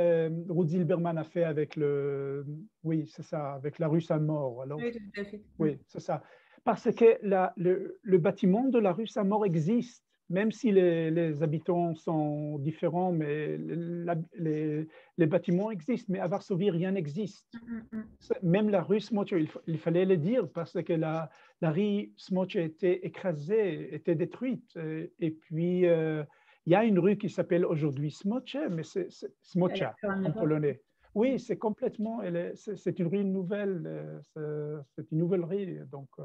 [0.50, 2.48] Rudy Zilberman a fait avec le,
[2.84, 4.66] oui, c'est ça, avec la rue Saint-Maur.
[4.76, 5.44] Oui, tout à fait.
[5.60, 6.24] Oui, c'est ça.
[6.64, 11.44] Parce que la, le, le, bâtiment de la rue Saint-Maur existe, même si les, les,
[11.44, 16.12] habitants sont différents, mais les, les, bâtiments existent.
[16.12, 17.48] Mais à Varsovie, rien n'existe.
[17.54, 18.06] Mm, mm, mm.
[18.42, 21.30] Même la rue Smoche, il, il, fallait le dire, parce que la,
[21.62, 24.76] la rue Smoche était écrasée, était détruite.
[25.20, 26.24] Et, puis, euh,
[26.66, 29.10] il y a une rue qui s'appelle aujourd'hui Smoche, mais c'est
[29.44, 30.82] Smocha en polonais.
[31.16, 32.22] Oui, c'est complètement,
[32.56, 35.80] c'est une rue nouvelle, euh, c'est une nouvelle rue.
[35.92, 36.24] Donc, euh,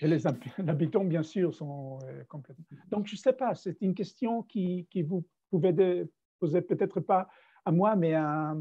[0.00, 0.26] et les
[0.68, 2.64] habitants, bien sûr, sont euh, complètement.
[2.88, 6.06] Donc, je ne sais pas, c'est une question qui, qui vous pouvez
[6.38, 7.28] poser peut-être pas
[7.64, 8.54] à moi, mais à,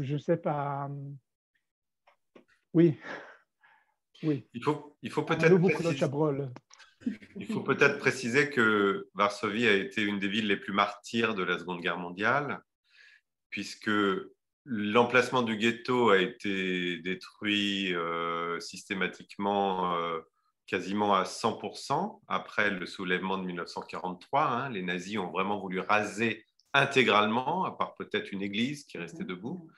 [0.00, 0.90] je ne sais pas.
[2.72, 2.98] Oui.
[4.22, 4.48] Oui.
[4.54, 5.98] Il faut, il faut peut-être préciser,
[7.36, 11.42] il faut peut-être préciser que Varsovie a été une des villes les plus martyres de
[11.42, 12.62] la Seconde Guerre mondiale,
[13.50, 13.90] puisque
[14.64, 20.20] l'emplacement du ghetto a été détruit euh, systématiquement euh,
[20.66, 24.42] quasiment à 100% après le soulèvement de 1943.
[24.42, 24.70] Hein.
[24.70, 29.68] Les nazis ont vraiment voulu raser intégralement, à part peut-être une église qui restait debout.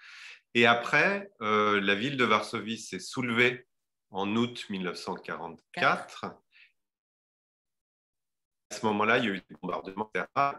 [0.54, 3.66] Et après, euh, la ville de Varsovie s'est soulevée
[4.10, 6.36] en août 1944
[8.70, 10.10] à ce moment-là, il y a eu des bombardements,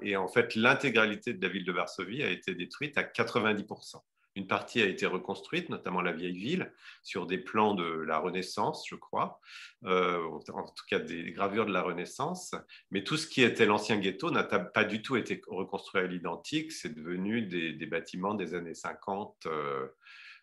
[0.02, 4.02] Et en fait, l'intégralité de la ville de Varsovie a été détruite à 90%.
[4.38, 6.72] Une partie a été reconstruite, notamment la vieille ville,
[7.02, 9.42] sur des plans de la Renaissance, je crois,
[9.86, 10.24] euh,
[10.54, 12.54] en tout cas des gravures de la Renaissance.
[12.92, 16.72] Mais tout ce qui était l'ancien ghetto n'a pas du tout été reconstruit à l'identique.
[16.72, 19.88] C'est devenu des, bâtiments des années 50, euh,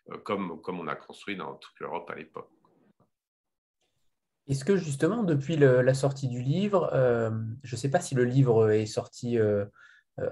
[0.09, 2.49] euh, comme, comme on a construit dans toute l'Europe à l'époque.
[4.49, 6.89] Est-ce que justement, depuis la sortie du livre,
[7.63, 9.39] je ne sais pas si le livre est sorti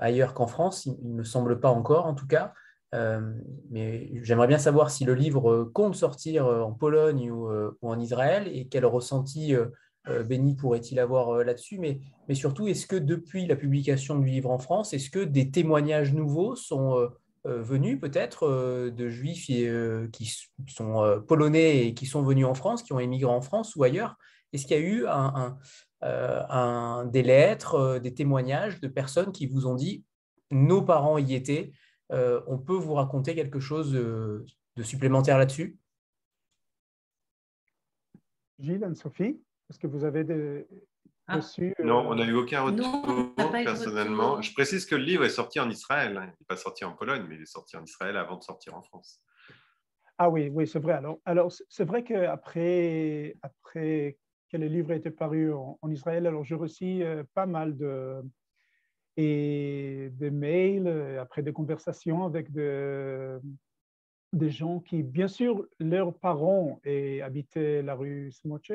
[0.01, 2.53] ailleurs qu'en France, il ne me semble pas encore en tout cas,
[3.69, 7.49] mais j'aimerais bien savoir si le livre compte sortir en Pologne ou,
[7.81, 9.55] en Israël et quel ressenti
[10.05, 11.99] Benny pourrait-il avoir là-dessus, mais,
[12.35, 16.55] surtout, est-ce que depuis la publication du livre en France, est-ce que des témoignages nouveaux
[16.55, 17.09] sont
[17.45, 20.33] euh, venus peut-être euh, de juifs euh, qui
[20.67, 24.15] sont polonais et qui sont venus en France, qui ont émigré en France ou ailleurs?
[24.53, 25.05] Est-ce qu'il y a eu
[27.11, 30.05] des lettres, des témoignages de personnes qui vous ont dit
[30.51, 31.73] nos parents y étaient,
[32.09, 34.45] on peut vous raconter quelque chose de,
[34.83, 35.77] supplémentaire là-dessus?
[38.59, 40.67] Gilles, Anne-Sophie, est-ce que vous avez des,
[41.27, 41.39] ah.
[41.59, 44.41] Euh, non, on n'a eu aucun retour personnellement.
[44.41, 46.17] Je précise que le livre est sorti en Israël.
[46.17, 46.25] Hein.
[46.25, 48.75] Il n'est pas sorti en Pologne, mais il est sorti en Israël avant de sortir
[48.75, 49.21] en France.
[50.17, 50.93] Ah oui, oui, c'est vrai.
[50.93, 54.17] Alors, alors c'est vrai qu'après après
[54.51, 58.21] que le livre a été paru en, Israël, alors j'ai reçu euh, pas mal de,
[59.17, 63.39] et des mails, euh, après des conversations avec des
[64.49, 66.79] gens qui, bien sûr, leurs parents
[67.21, 68.71] habitaient la rue Smoche,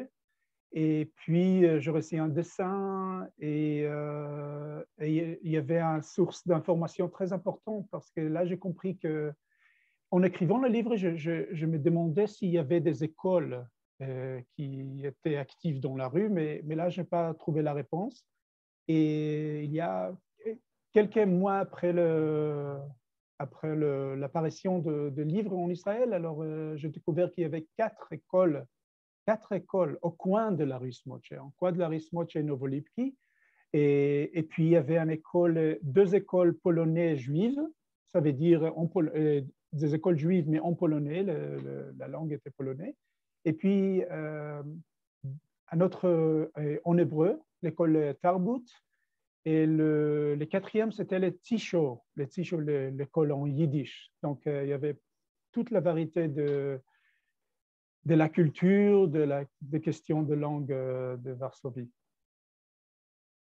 [0.72, 7.08] et puis, euh, je reçus un dessin euh, et, il y avait une source d'information
[7.08, 9.32] très importante parce que là, j'ai compris que
[10.10, 13.66] en écrivant le livre, je, me demandais s'il y avait des écoles
[14.54, 18.24] qui étaient actives dans la rue, mais, mais là, je n'ai pas trouvé la réponse.
[18.86, 20.16] Et il y a
[20.92, 21.92] quelques mois après
[23.42, 26.44] l'apparition de, livres en Israël, alors
[26.76, 28.66] j'ai découvert qu'il y avait quatre écoles
[29.28, 32.42] quatre écoles au coin de la rue Smoche, en coin de la rue Smoche et
[32.42, 33.14] Novolipki.
[33.74, 34.98] Et, puis, il y avait
[35.82, 37.60] deux écoles polonaises juives,
[38.06, 39.42] ça veut dire euh,
[39.74, 41.22] des écoles juives, mais en polonais,
[41.98, 42.96] la langue était polonais.
[43.44, 44.62] Et puis, euh,
[45.72, 48.64] un autre euh, en hébreu, l'école Tarbut.
[49.48, 54.12] Et le, quatrième, c'était le Tisho, le Tisho, l'école en yiddish.
[54.22, 55.00] Donc, il y avait
[55.52, 56.82] toute la variété de,
[58.04, 61.90] de la culture, de la, des questions de langue euh, de Varsovie.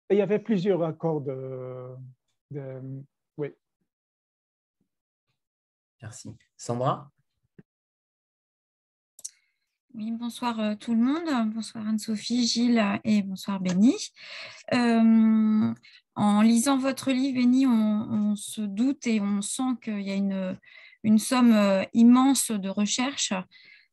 [0.08, 1.94] Et il y avait plusieurs accords de,
[3.36, 3.54] oui.
[6.00, 6.34] Merci.
[6.56, 7.10] Sandra?
[10.00, 11.52] Bonsoir euh, tout le monde.
[11.54, 13.94] Bonsoir Anne-Sophie, Gilles et bonsoir Béni.
[14.72, 15.74] Euh,
[16.14, 20.56] en lisant votre livre, Béni, on, se doute et on sent qu'il y a
[21.04, 21.54] une, somme
[21.92, 23.34] immense de recherche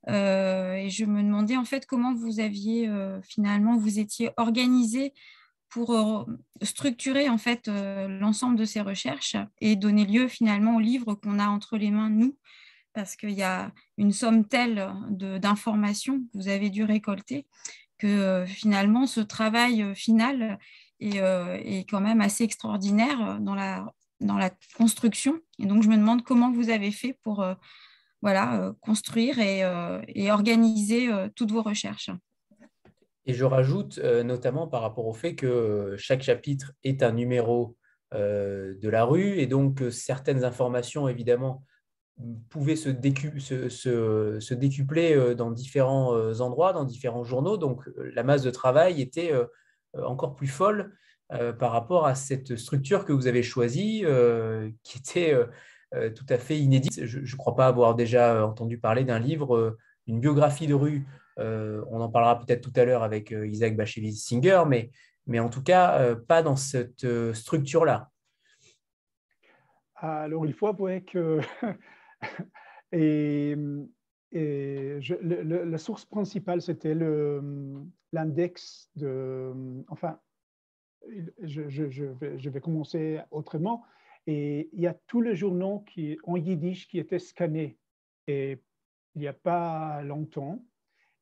[0.10, 5.14] euh, et je me demandais en fait comment vous aviez euh, finalement, vous étiez organisé
[5.70, 6.24] pour euh,
[6.62, 11.48] structurer en fait l'ensemble de ces recherches et donner lieu finalement au livre qu'on a
[11.48, 12.38] entre les mains nous
[12.98, 17.46] parce qu'il y a une somme telle d'informations que vous avez dû récolter
[18.00, 20.58] que finalement ce travail final
[21.00, 25.40] est, quand même assez extraordinaire dans la, dans la construction.
[25.60, 27.46] Et donc, je me demande comment vous avez fait pour
[28.24, 29.62] voilà, construire et,
[30.08, 32.10] et organiser toutes vos recherches.
[33.28, 37.78] Et je rajoute notamment par rapport au fait que chaque chapitre est un numéro
[38.12, 41.64] de la rue et donc certaines informations, évidemment,
[42.50, 42.90] pouvaient se,
[44.54, 47.58] décupler dans différents endroits, dans différents journaux.
[47.58, 49.32] Donc la masse de travail était
[49.94, 50.96] encore plus folle
[51.60, 54.04] par rapport à cette structure que vous avez choisie,
[54.84, 55.36] qui était
[56.16, 57.06] tout à fait inédite.
[57.06, 61.06] Je ne crois pas avoir déjà entendu parler d'un livre, une biographie de rue.
[61.38, 64.90] on en parlera peut-être tout à l'heure avec Isaac Bashevis-Singer, mais,
[65.28, 68.10] mais en tout cas, pas dans cette structure-là.
[70.00, 71.40] Alors, il faut avouer que
[72.92, 73.56] et,
[74.32, 76.96] la source principale, c'était
[78.12, 79.54] l'index de...
[79.88, 80.20] Enfin,
[81.42, 83.84] je, vais, commencer autrement.
[84.26, 87.78] Et il y a tous les journaux qui, en yiddish qui étaient scannés.
[88.28, 88.60] Et
[89.16, 90.64] il n'y a pas longtemps.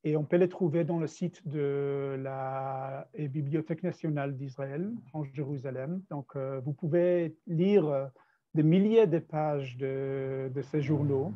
[0.03, 6.03] Et on peut les trouver dans le site de la Bibliothèque nationale d'Israël en Jérusalem.
[6.09, 8.11] Donc, euh, vous pouvez lire
[8.55, 11.33] des milliers de pages de, ces journaux.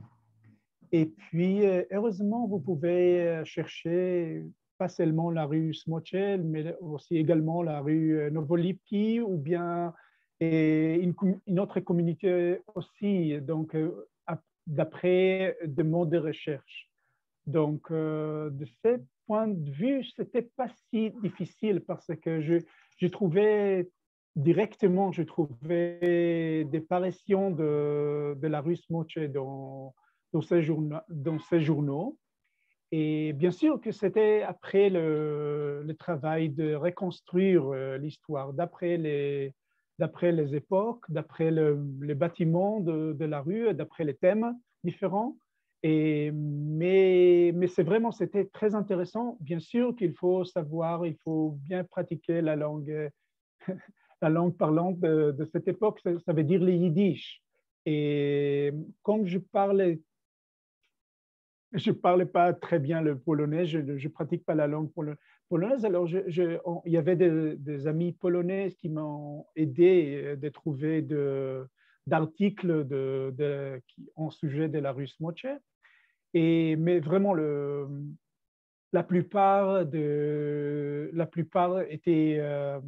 [0.93, 4.45] Et puis, euh, heureusement, vous pouvez euh, chercher
[4.77, 9.93] pas seulement la rue Smochel, mais aussi également la rue euh, Novolipki ou bien
[10.41, 11.13] une,
[11.57, 13.75] autre communauté aussi, donc
[14.67, 16.89] d'après des modes de recherche.
[17.45, 22.59] Donc, de ce point de vue, c'était pas si difficile parce que je,
[22.95, 23.89] je trouvais
[24.35, 29.93] directement, je trouvais des parutions de, de la rue Smoche dans,
[30.33, 30.67] dans, ces
[31.09, 32.17] dans ces journaux.
[32.91, 39.53] Et bien sûr que c'était après le, le, travail de reconstruire euh, l'histoire, d'après les,
[39.99, 45.37] d'après les époques, d'après le, les bâtiments de, de, la rue, d'après les thèmes différents.
[45.83, 49.37] Et, mais mais c'est vraiment, c'était très intéressant.
[49.39, 53.11] Bien sûr qu'il faut savoir, il faut bien pratiquer la langue
[54.21, 57.41] la langue parlante de, cette époque, ça, veut dire le yiddish.
[57.85, 58.71] Et
[59.03, 60.01] comme je parlais,
[61.73, 64.91] je parlais pas très bien le polonais, je ne pratique pas la langue
[65.49, 71.01] polonaise, alors je, il y avait des, amis polonais qui m'ont aidé de trouver
[72.07, 73.81] d'articles de, de,
[74.15, 75.45] en sujet de la russe moche.
[76.33, 77.87] Et, mais vraiment, le,
[78.93, 82.37] la, plupart de, la plupart étaient...
[82.39, 82.79] Euh,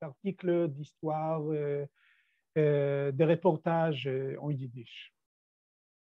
[0.00, 1.86] d'articles, d'histoires, euh,
[2.58, 5.12] euh, des reportages euh, en yiddish.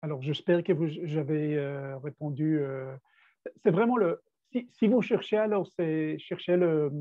[0.02, 0.72] Alors, j'espère que
[1.06, 1.58] j'avais
[1.96, 2.60] répondu.
[3.64, 4.22] c'est vraiment le.
[4.52, 6.92] Si, vous cherchez, alors, c'est chercher le.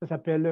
[0.00, 0.48] Ça s'appelle.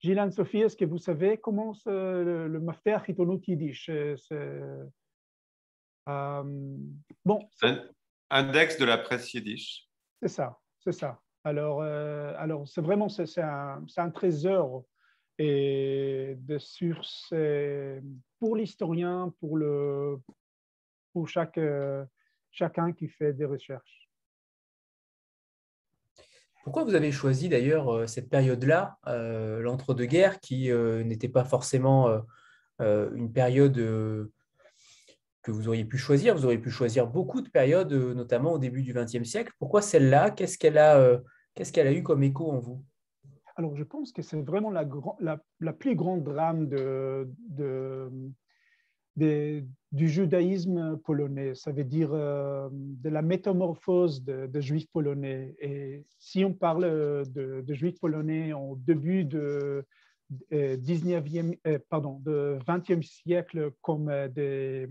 [0.00, 3.88] Gilan Sophie, est-ce que vous savez comment le, le mafter yiddish
[7.24, 7.48] bon.
[8.30, 9.88] Index de la presse yiddish.
[10.20, 11.22] C'est ça, c'est ça.
[11.46, 14.84] Alors, euh, alors c'est vraiment c'est un, un, trésor
[15.38, 17.32] et de sources
[18.40, 20.16] pour l'historien, pour, le,
[21.12, 22.04] pour chaque, euh,
[22.50, 24.10] chacun qui fait des recherches.
[26.64, 32.24] Pourquoi vous avez choisi d'ailleurs euh, cette période-là, l'entre-deux-guerres, qui n'était pas forcément
[32.80, 36.34] une période que vous auriez pu choisir?
[36.34, 39.52] Vous auriez pu choisir beaucoup de périodes, notamment au début du XXe siècle.
[39.60, 40.32] Pourquoi celle-là?
[40.32, 41.20] Qu'est-ce qu'elle a
[41.56, 42.84] Qu'est-ce qu'elle a eu comme écho en vous?
[43.56, 46.68] Alors, je pense que c'est vraiment la, plus grande drame
[49.16, 51.54] du judaïsme polonais.
[51.54, 55.56] Ça veut dire euh, de la métamorphose de, juifs polonais.
[55.58, 59.82] Et si on parle de, juifs polonais au début de
[60.52, 64.90] 19e, euh, pardon, de 20e siècle comme des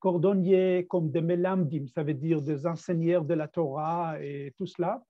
[0.00, 5.00] cordonniers, comme des melamdim, ça veut dire des enseignants de la Torah et tout cela,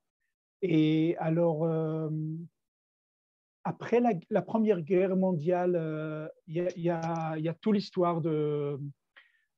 [0.62, 2.08] et alors, euh,
[3.64, 4.00] après
[4.30, 8.78] la, Première Guerre mondiale, euh, il y, a, toute l'histoire de,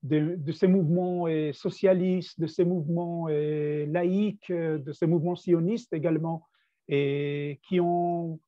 [0.02, 6.46] de, ces mouvements socialistes, de ces mouvements laïques, de ces mouvements sionistes également,
[6.88, 8.40] et qui ont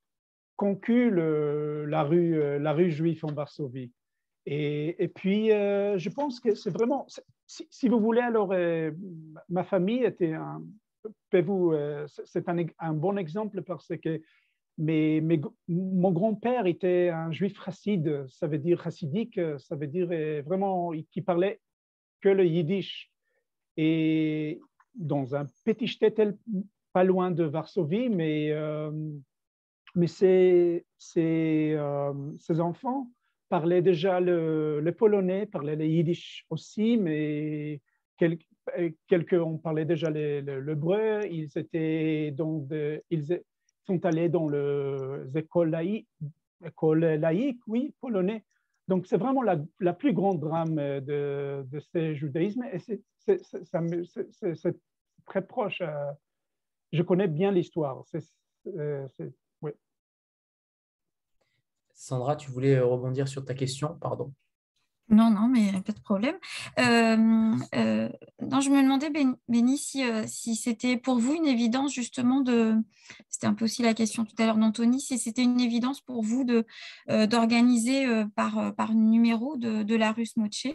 [0.55, 3.91] conquis la, rue, la rue juive en Varsovie.
[4.47, 7.05] Et, et puis, euh, je pense que c'est vraiment,
[7.45, 8.53] si, vous voulez, alors,
[9.49, 10.63] ma famille était un,
[11.33, 14.21] euh, c'est un, bon exemple parce que
[14.77, 20.91] mon grand-père était un juif chassid, ça veut dire chassidique, ça veut dire euh, vraiment
[21.11, 21.59] qui parlait
[22.21, 23.11] que le yiddish.
[23.77, 24.61] Et
[24.95, 26.35] dans un petit shtetl
[26.93, 28.53] pas loin de Varsovie, mais,
[30.07, 31.77] ces, ces,
[32.37, 33.09] ces, enfants
[33.49, 37.81] parlaient déjà le, polonais, parlaient le yiddish aussi, mais
[38.17, 38.45] quelques,
[39.07, 42.71] quelques ont parlé déjà le, le, Ils étaient donc
[43.09, 43.41] ils
[43.85, 46.07] sont allés dans les écoles laïques,
[46.63, 48.43] école laïque, oui, polonais.
[48.87, 54.77] Donc, c'est vraiment la, la, plus grande drame de, de ce judaïsme et c'est
[55.25, 55.81] très proche.
[56.91, 58.03] je connais bien l'histoire.
[61.93, 64.33] Sandra, tu voulais rebondir sur ta question, pardon.
[65.11, 66.37] Non, non, mais pas de problème.
[68.61, 69.09] Je me demandais,
[69.49, 72.75] Béni, si, si c'était pour vous une évidence justement de,
[73.29, 76.23] c'était un peu aussi la question tout à l'heure d'Anthony, si c'était une évidence pour
[76.23, 76.45] vous
[77.09, 80.67] d'organiser par, par numéro de, la Russe Moche,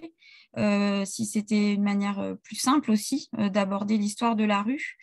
[1.06, 4.98] si c'était une manière plus simple aussi d'aborder l'histoire de la rue.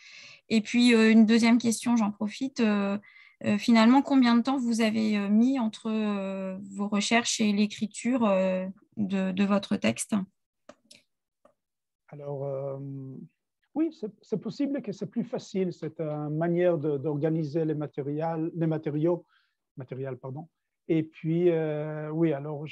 [0.49, 2.61] Et puis une deuxième question, j'en profite.
[3.57, 5.89] Finalement, combien de temps vous avez mis entre
[6.75, 8.31] vos recherches et l'écriture
[8.97, 10.15] de, votre texte
[12.09, 12.79] Alors,
[13.73, 19.25] oui, c'est possible que c'est plus facile, cette manière d'organiser les, les matériaux,
[19.77, 20.47] matériel, pardon.
[20.87, 21.49] Et puis,
[22.11, 22.65] oui, alors,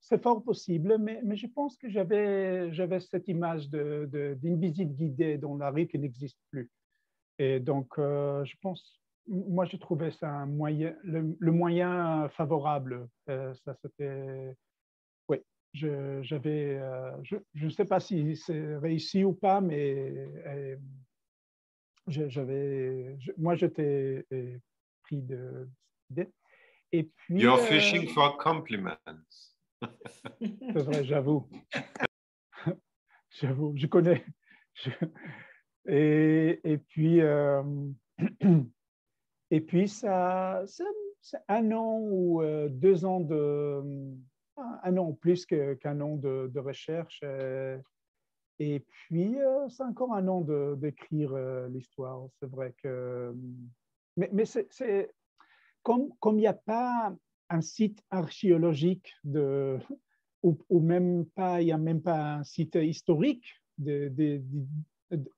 [0.00, 5.56] c'est fort possible, mais, mais, je pense que j'avais cette image d'une visite guidée dans
[5.56, 6.70] la rue qui n'existe plus.
[7.38, 13.08] Et donc, je pense moi, j'ai trouvé ça le, moyen favorable.
[13.28, 14.56] Euh, ça, c'était.
[15.74, 16.76] Oui, j'avais.
[16.76, 19.94] Euh, je ne sais pas si c'est réussi ou pas, mais
[20.46, 20.76] euh,
[22.06, 23.16] j'avais.
[23.36, 24.26] Moi, j'étais
[25.02, 25.68] pris de.
[26.92, 27.40] Et puis.
[27.40, 28.96] You're fishing for compliments.
[30.40, 31.48] c'est vrai, j'avoue.
[33.30, 34.24] j'avoue, je connais.
[35.86, 37.20] Et, et, puis.
[39.50, 40.64] Et puis, ça,
[41.20, 43.80] c'est un an ou euh, deux ans de,
[44.56, 47.20] un an plus qu'un an de, recherche.
[47.24, 47.78] Euh,
[48.58, 50.40] et puis, euh, c'est encore un an
[50.76, 51.36] d'écrire
[51.68, 52.26] l'histoire.
[52.38, 53.34] C'est vrai que.
[54.16, 55.10] Mais, c'est
[55.82, 57.14] comme il n'y a pas
[57.50, 59.12] un site archéologique
[60.42, 63.60] ou, même pas, il n'y a même pas un site historique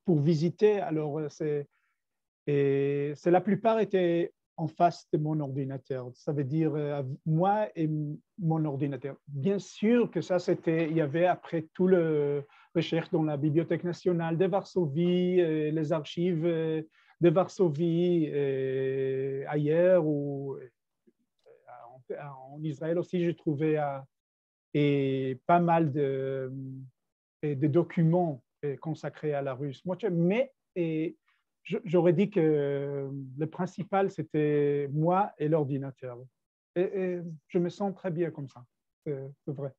[0.05, 1.67] pour visiter, alors c'est
[2.47, 6.11] et la plupart étaient en face de mon ordinateur.
[6.15, 7.89] Ça veut dire euh, moi et
[8.39, 9.17] mon ordinateur.
[9.29, 12.45] Bien sûr que ça, c'était, il y avait après tout le
[12.75, 16.83] recherche dans la Bibliothèque nationale de Varsovie, euh, les archives euh,
[17.21, 18.31] de Varsovie,
[19.49, 20.57] ailleurs ou
[22.11, 23.83] en Israël aussi, j'ai trouvé
[25.47, 26.53] pas mal de,
[27.43, 28.45] de documents
[28.83, 29.83] consacrés à la Russe.
[30.11, 31.17] Mais et,
[31.85, 36.19] j'aurais dit que le principal, c'était moi et l'ordinateur.
[36.75, 38.65] Et, je me sens très bien comme ça,
[39.05, 39.73] c'est vrai.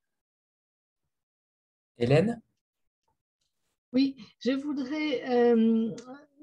[1.97, 2.41] Hélène?
[3.93, 5.91] Oui, je voudrais euh,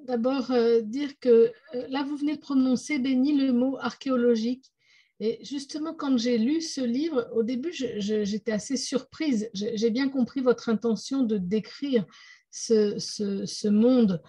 [0.04, 4.72] d'abord euh, dire que euh, là, vous venez de prononcer, Béni, le mot archéologique.
[5.20, 9.48] Et justement, quand j'ai lu ce livre, au début, j'étais assez surprise.
[9.54, 12.04] J'ai bien compris votre intention de décrire
[12.50, 14.28] ce, ce, ce monde euh,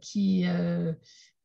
[0.00, 0.92] qui, euh,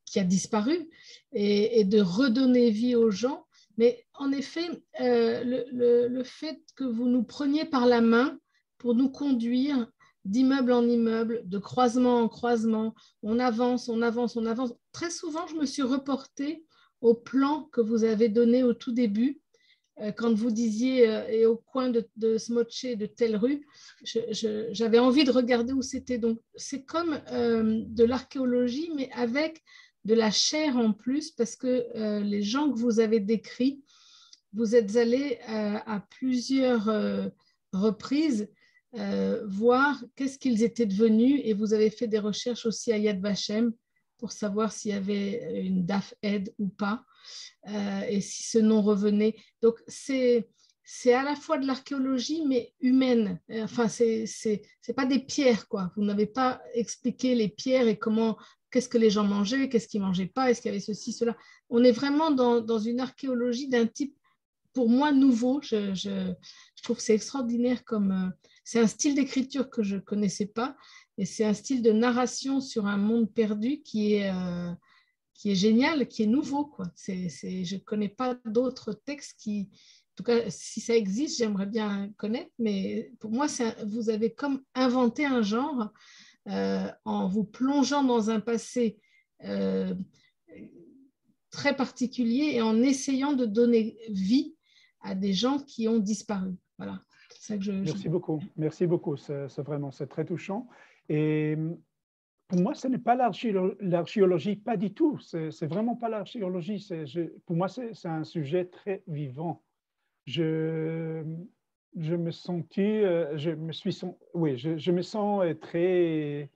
[0.05, 0.89] qui a disparu
[1.33, 3.45] et, de redonner vie aux gens.
[3.77, 4.67] Mais en effet,
[5.01, 8.39] euh, le, le, fait que vous nous preniez par la main
[8.79, 9.87] pour nous conduire
[10.25, 14.73] d'immeuble en immeuble, de croisement en croisement, on avance, on avance, on avance.
[14.91, 16.65] Très souvent, je me suis reportée
[17.01, 19.46] au plan que vous avez donné au tout début euh,
[20.15, 22.37] quand vous disiez euh, et au coin de, de
[22.95, 23.65] de telle rue,
[24.03, 26.17] j'avais envie de regarder où c'était.
[26.17, 29.63] Donc, c'est comme euh, de l'archéologie, mais avec
[30.05, 33.83] de la chair en plus, parce que les gens que vous avez décrits,
[34.53, 36.89] vous êtes allés à plusieurs
[37.73, 38.47] reprises
[39.43, 43.73] voir qu'est-ce qu'ils étaient devenus et vous avez fait des recherches aussi à Yad Vashem
[44.17, 47.03] pour savoir s'il y avait une DAF aide ou pas.
[47.67, 49.35] Euh, et si ce nom revenait.
[49.61, 50.47] Donc, c'est
[50.89, 53.41] c'est à la fois de l'archéologie, mais humaine.
[53.51, 55.91] Enfin, c'est n'est pas des pierres, quoi.
[55.97, 58.37] Vous n'avez pas expliqué les pierres et comment,
[58.71, 61.35] qu'est-ce que les gens mangeaient, qu'est-ce qu'ils mangeaient pas, est-ce qu'il y avait ceci, cela.
[61.69, 64.15] On est vraiment dans, dans une archéologie d'un type,
[64.71, 65.59] pour moi, nouveau.
[65.61, 66.33] Je, je,
[66.83, 68.11] trouve que c'est extraordinaire comme...
[68.11, 68.29] Euh,
[68.63, 70.77] c'est un style d'écriture que je connaissais pas
[71.17, 74.31] et c'est un style de narration sur un monde perdu qui est...
[74.31, 74.71] Euh,
[75.37, 76.65] qui est génial, qui est nouveau.
[76.65, 76.85] Quoi.
[76.95, 81.67] C'est, je ne connais pas d'autres textes qui, en tout cas, si ça existe, j'aimerais
[81.67, 83.47] bien connaître, mais pour moi,
[83.85, 85.93] vous avez comme inventé un genre
[86.49, 88.99] euh, en vous plongeant dans un passé
[91.57, 94.55] très particulier et en essayant de donner vie
[95.01, 96.55] à des gens qui ont disparu.
[96.77, 97.01] Voilà.
[97.39, 98.41] Ça que je, Merci beaucoup.
[98.55, 99.15] Merci beaucoup.
[99.17, 100.67] C'est vraiment c'est très touchant.
[101.09, 101.57] Et
[102.47, 105.19] pour moi, ce n'est pas l'archéologie, pas du tout.
[105.19, 106.87] C'est vraiment pas l'archéologie.
[107.45, 109.63] Pour moi, c'est un sujet très vivant.
[110.25, 111.23] Je,
[111.97, 113.97] je me sentis, euh, je me suis,
[114.33, 116.49] oui, je, me sens très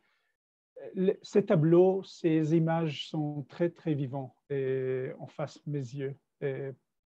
[1.21, 6.15] ces tableaux, ces images sont très, très vivants en face mes yeux.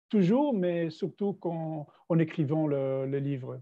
[0.10, 3.62] toujours, mais surtout quand, en écrivant le, livre.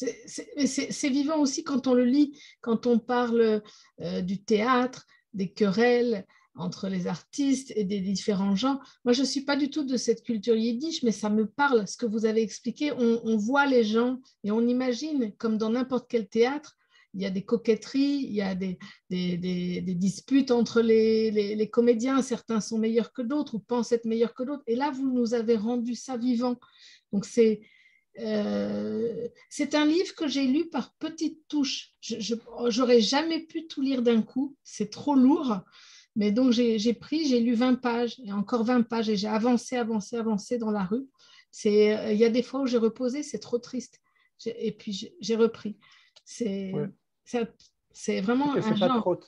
[0.00, 3.62] C'est vivant aussi quand on le lit, quand on parle
[4.00, 6.26] euh, du théâtre, des querelles
[6.56, 8.80] entre les artistes et des différents genres.
[9.04, 11.86] Moi, je ne suis pas du tout de cette culture yiddish, mais ça me parle,
[11.86, 12.92] ce que vous avez expliqué.
[12.92, 16.76] On, voit les gens et on imagine, comme dans n'importe quel théâtre,
[17.14, 18.78] il y a des coquetteries, il y a des,
[19.08, 22.22] des, disputes entre les, les, comédiens.
[22.22, 24.62] Certains sont meilleurs que d'autres ou pensent être meilleurs que d'autres.
[24.66, 26.56] Et là, vous nous avez rendu ça vivant.
[27.12, 27.60] Donc, c'est.
[28.18, 31.92] Euh, c'est un livre que j'ai lu par petites touches.
[32.00, 32.34] Je
[32.78, 35.60] n'aurais jamais pu tout lire d'un coup, c'est trop lourd.
[36.16, 39.76] Mais donc j'ai pris, j'ai lu 20 pages et encore 20 pages et j'ai avancé,
[39.76, 41.06] avancé, avancé dans la rue.
[41.64, 44.00] Il y a des fois où j'ai reposé, c'est trop triste.
[44.44, 45.78] Et puis j'ai repris.
[46.24, 46.72] C'est
[48.22, 49.20] vraiment un genre.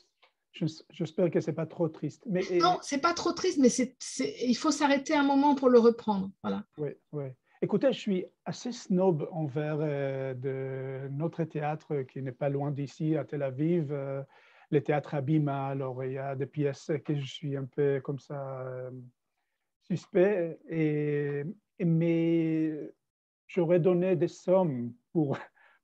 [0.90, 2.24] J'espère que c'est pas trop triste.
[2.26, 3.96] Mais, Non, c'est pas trop triste, mais c'est,
[4.42, 6.30] il faut s'arrêter un moment pour le reprendre.
[6.42, 6.64] Voilà.
[6.76, 7.24] Oui, oui.
[7.64, 13.16] Écoutez, je suis assez snob envers euh, de notre théâtre qui n'est pas loin d'ici,
[13.16, 14.20] à Tel Aviv, euh,
[14.72, 15.68] le théâtre Abima.
[15.68, 18.90] Alors, il y a des pièces que je suis un peu comme ça euh,
[19.80, 21.44] suspect, et,
[21.78, 22.90] mais
[23.46, 25.38] j'aurais donné des sommes pour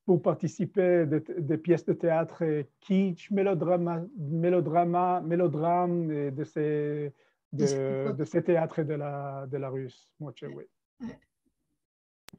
[0.05, 2.43] pour participer des pièces de théâtre
[2.79, 7.13] kitsch, mélodrama, mélodrama, mélodrame de ces,
[7.53, 10.11] de, de ces théâtres de la, de la Russe.
[10.35, 10.47] Je,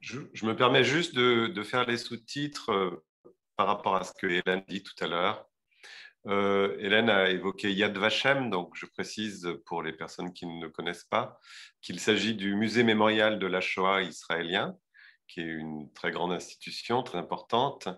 [0.01, 3.05] je, me permets juste de, faire les sous-titres euh,
[3.57, 5.47] par rapport à ce que Hélène dit tout à l'heure.
[6.27, 11.05] Euh, Hélène a évoqué Yad Vashem, donc je précise pour les personnes qui ne connaissent
[11.05, 11.39] pas
[11.81, 14.77] qu'il s'agit du musée mémorial de la Shoah israélien,
[15.31, 17.89] qui est une très grande institution, très importante,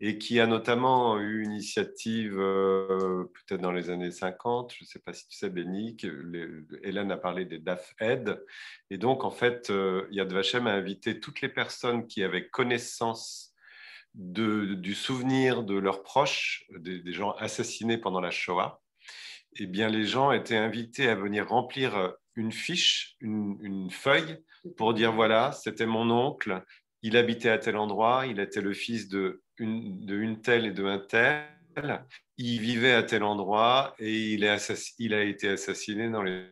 [0.00, 4.86] et qui a notamment eu une initiative euh, peut-être dans les années 50, je ne
[4.86, 5.96] sais pas si tu sais, Béni,
[6.82, 8.44] Hélène a parlé des DAF-Ed,
[8.90, 13.54] et donc en fait, euh, Yad Vashem a invité toutes les personnes qui avaient connaissance
[14.14, 18.80] du souvenir de leurs proches, des, gens assassinés pendant la Shoah,
[19.56, 24.38] eh bien, les gens étaient invités à venir remplir une fiche, une, feuille
[24.76, 26.62] pour dire voilà, c'était mon oncle,
[27.02, 30.72] il habitait à tel endroit, il était le fils de une, de une telle et
[30.72, 31.46] de un tel,
[32.36, 36.46] il vivait à tel endroit et il, est il a été assassiné dans les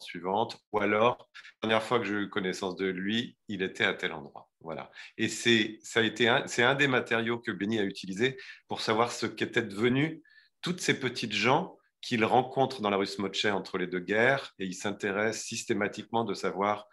[0.00, 1.30] suivantes, ou alors,
[1.62, 4.50] la dernière fois que j'ai eu connaissance de lui, il était à tel endroit.
[4.60, 4.90] Voilà.
[5.18, 8.36] Et c'est, ça a été un, c'est un des matériaux que Benny a utilisé
[8.68, 10.20] pour savoir ce qu'étaient devenus
[10.62, 14.66] toutes ces petites gens qu'il rencontre dans la rue Smotche entre les deux guerres, et
[14.66, 16.86] il s'intéresse systématiquement de savoir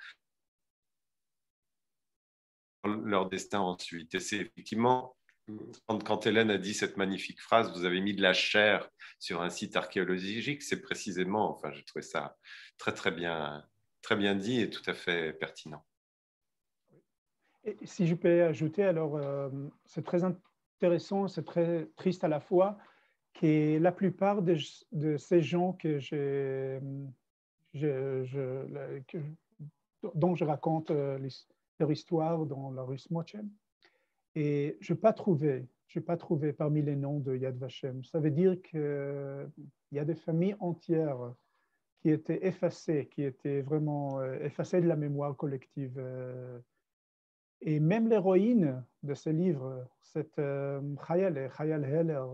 [2.86, 4.16] leur destin ensuite.
[4.16, 5.18] Et c'est effectivement,
[5.86, 8.90] quand, Hélène a dit cette magnifique phrase, vous avez mis de la chair
[9.20, 12.38] sur un site archéologique, c'est précisément, enfin, j'ai trouvé ça
[12.78, 13.68] très, très bien,
[14.02, 15.86] très bien dit et tout à fait pertinent.
[17.84, 19.50] Si je peux ajouter, alors, euh,
[19.86, 22.78] c'est très intéressant, c'est très triste à la fois,
[23.34, 26.80] que la plupart de, ces gens que je,
[30.16, 31.18] dont je raconte euh,
[31.80, 33.50] leur histoire dans la rue Smochem,
[34.36, 38.04] et je n'ai pas trouvé, je pas trouvé parmi les noms de Yad Vashem.
[38.04, 39.52] Ça veut dire qu'il
[39.92, 41.34] y a des familles entières
[42.00, 45.96] qui étaient effacées, qui étaient vraiment euh, effacées de la mémoire collective.
[45.98, 46.60] Euh.
[47.62, 50.42] Et même l'héroïne de ce livre, cette
[51.08, 52.26] Chayal, Chayal Heller,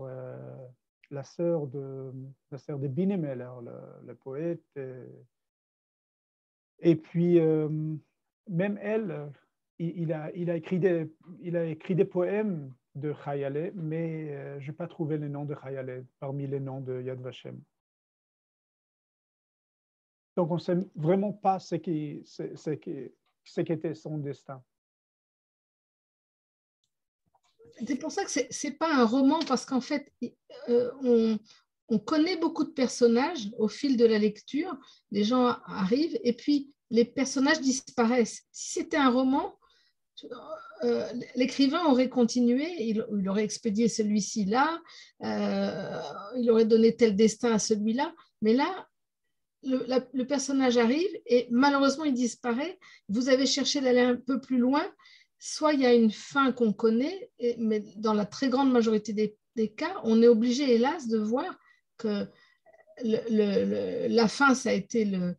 [1.10, 2.12] la sœur de,
[2.50, 3.50] la sœur de Binemeller,
[4.04, 4.62] le, poète.
[6.80, 7.68] Et, puis, euh,
[8.48, 9.30] même elle,
[9.78, 14.60] il, a, il, a écrit des, il a écrit des poèmes de Chayale, mais euh,
[14.60, 17.60] je n'ai pas trouvé les noms de Chayale parmi les noms de Yad Vashem.
[20.36, 23.10] Donc, on ne sait vraiment pas ce qui, ce, ce qui,
[23.44, 24.62] ce qui était son destin.
[27.86, 30.12] C'est pour ça que ce n'est pas un roman, parce qu'en fait,
[30.68, 31.38] euh, on,
[31.88, 34.76] on, connaît beaucoup de personnages au fil de la lecture.
[35.10, 38.42] Les gens arrivent et puis les personnages disparaissent.
[38.52, 39.58] Si c'était un roman,
[41.34, 44.80] l'écrivain aurait continué, il, aurait expédié celui-ci là,
[46.36, 48.88] il aurait donné tel destin à celui-là, mais là,
[49.64, 52.78] le, personnage arrive et malheureusement il disparaît.
[53.08, 54.84] Vous avez cherché d'aller un peu plus loin.
[55.38, 59.68] Soit il y a une fin qu'on connaît, mais dans la très grande majorité des,
[59.70, 61.58] cas, on est obligé, hélas, de voir
[61.96, 62.26] que
[63.02, 65.36] la fin, ça a été le,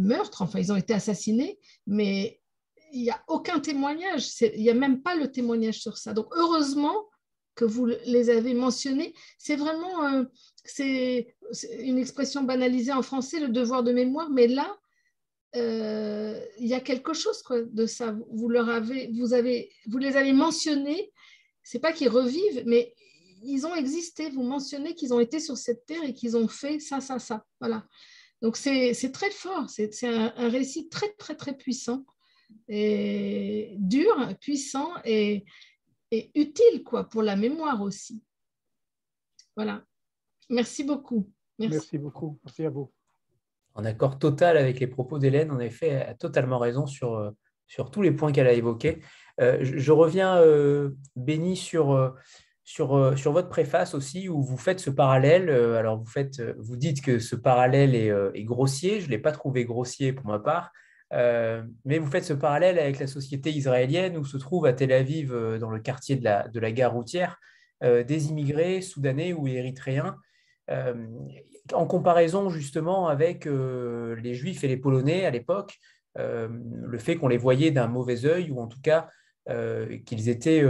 [0.00, 0.42] meurtre.
[0.42, 2.40] Enfin, ils ont été assassinés, mais
[2.92, 4.28] il n'y a aucun témoignage.
[4.40, 6.12] Il n'y a même pas le témoignage sur ça.
[6.12, 7.08] Donc, heureusement
[7.58, 9.14] que vous les avez mentionnés.
[9.36, 10.24] C'est vraiment euh,
[11.80, 14.78] une expression banalisée en français, le devoir de mémoire, mais là,
[15.56, 18.16] euh, il y a quelque chose de ça.
[18.30, 21.12] Vous, leur avez, vous, avez, vous les avez mentionnés,
[21.62, 22.94] c'est pas qu'ils revivent, mais
[23.42, 24.30] ils ont existé.
[24.30, 27.44] Vous mentionnez qu'ils ont été sur cette terre et qu'ils ont fait ça, ça, ça.
[27.60, 27.86] Voilà.
[28.42, 32.04] Donc c'est très fort, c'est un, un, récit très, très, très puissant,
[32.68, 35.44] et dur, puissant et,
[36.12, 38.22] et utile quoi, pour la mémoire aussi.
[39.56, 39.84] Voilà.
[40.48, 41.28] Merci beaucoup.
[41.58, 41.98] Merci.
[41.98, 42.38] beaucoup.
[42.44, 42.92] Merci à vous.
[43.78, 47.30] En accord total avec les propos d'Hélène, en effet, elle a totalement raison sur, euh,
[47.68, 48.98] sur tous les points qu'elle a évoqués.
[49.40, 52.12] Euh, je, reviens, euh, Béni, sur,
[52.64, 55.48] sur, sur votre préface aussi, où vous faites ce parallèle.
[55.48, 59.00] alors, vous, faites, vous dites que ce parallèle est, grossier.
[59.00, 60.72] Je ne l'ai pas trouvé grossier pour ma part.
[61.12, 65.32] mais vous faites ce parallèle avec la société israélienne où se trouve à Tel Aviv,
[65.60, 67.38] dans le quartier de la, de la gare routière,
[67.80, 70.27] des immigrés soudanais ou érythréens euh,
[71.72, 75.78] en comparaison justement avec euh, les Juifs et les Polonais à l'époque,
[76.18, 79.08] euh, le fait qu'on les voyait d'un mauvais œil, ou en tout cas
[80.04, 80.62] qu'ils étaient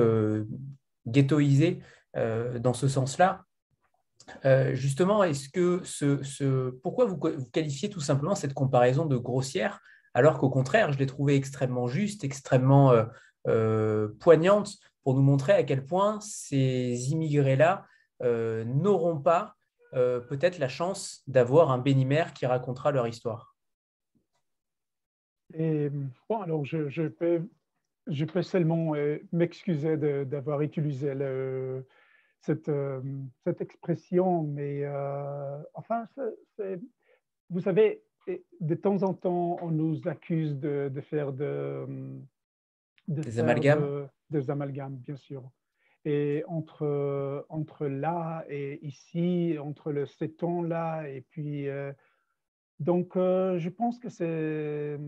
[1.09, 1.81] ghettoisés
[2.15, 3.43] dans ce sens-là.
[4.75, 7.19] justement, est-ce que ce, pourquoi vous,
[7.51, 9.81] qualifiez tout simplement cette comparaison de grossière,
[10.15, 12.93] alors qu'au contraire, je l'ai trouvée extrêmement juste, extrêmement
[14.21, 17.85] poignante pour nous montrer à quel point ces immigrés-là
[18.23, 19.57] n'auront pas
[19.95, 23.57] euh, peut-être la chance d'avoir un bénimère qui racontera leur histoire.
[25.55, 25.91] Et,
[26.29, 27.43] bon, alors je, je, peux,
[28.07, 31.87] je peux seulement euh, m'excuser d'avoir utilisé le,
[32.41, 33.01] cette, euh,
[33.45, 34.87] cette, expression, mais
[35.73, 36.05] enfin,
[37.49, 38.03] vous savez,
[38.61, 41.87] de temps en temps, on nous accuse de, de faire de,
[43.07, 44.07] des amalgames.
[44.29, 45.51] des amalgames, bien sûr.
[46.05, 51.69] Et entre, entre là et ici, entre le seton là, et puis.
[51.69, 51.93] Euh,
[52.79, 54.25] donc, euh, je pense que c'est.
[54.29, 54.99] Euh,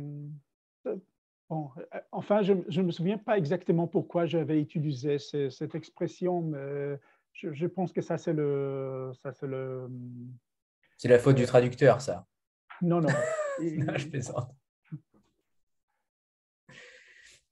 [1.48, 1.70] bon,
[2.10, 6.98] enfin, je ne me souviens pas exactement pourquoi j'avais utilisé cette expression, mais
[7.32, 9.12] je, je, pense que ça, c'est le.
[9.22, 9.88] Ça, c'est le.
[10.96, 12.26] C'est la faute du traducteur, ça.
[12.82, 13.08] Non, non.
[13.60, 14.50] non je plaisante.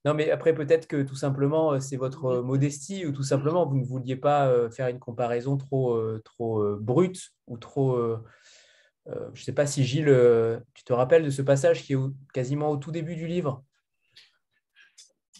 [0.05, 3.65] Non, mais après, peut-être que tout simplement, euh, c'est votre euh, modestie ou tout simplement,
[3.65, 7.97] vous ne vouliez pas euh, faire une comparaison trop, trop brute ou trop.
[9.07, 11.97] je ne sais pas si Gilles, tu te rappelles de ce passage qui est
[12.33, 13.63] quasiment au tout début du livre?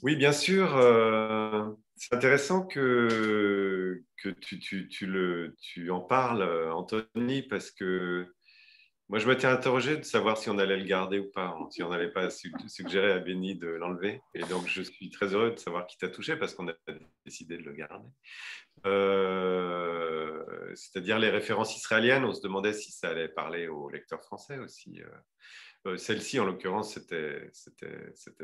[0.02, 0.70] Oui, bien sûr.
[1.96, 8.34] c'est intéressant que, que tu, tu, tu, le, tu en parles, Anthony, parce que
[9.10, 11.82] moi, je m'étais interrogé de savoir si on allait le garder ou pas, hein, si
[11.82, 14.22] on n'allait pas suggérer à Benny de l'enlever.
[14.36, 16.74] Et donc, je suis très heureux de savoir qui t'a touché parce qu'on a
[17.26, 18.08] décidé de le garder.
[18.86, 20.44] Euh,
[20.76, 25.02] c'est-à-dire les références israéliennes, on se demandait si ça allait parler aux lecteurs français aussi.
[25.02, 27.50] Euh, euh, celle-ci, en l'occurrence, c'était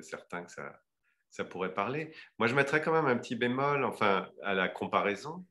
[0.02, 0.82] certain que ça,
[1.30, 2.12] ça pourrait parler.
[2.40, 5.46] Moi, je mettrais quand même un petit bémol, enfin, à la comparaison,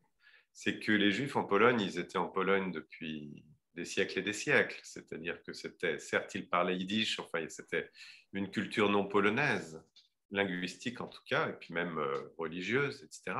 [0.52, 3.44] c'est que les Juifs en Pologne, ils étaient en Pologne depuis
[3.74, 4.80] des siècles et des siècles.
[4.82, 7.90] C'est-à-dire que c'était, certes, ils parlaient yiddish, enfin, c'était
[8.32, 9.82] une culture non polonaise,
[10.30, 13.36] linguistique en tout cas, et puis même euh, religieuse, etc.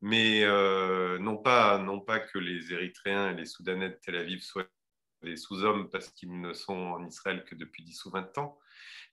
[0.00, 4.40] Mais euh, non, pas, non pas que les Érythréens et les Soudanais de Tel Aviv
[4.40, 4.66] soient
[5.22, 8.58] des sous-hommes parce qu'ils ne sont en Israël que depuis 10 ou 20 ans.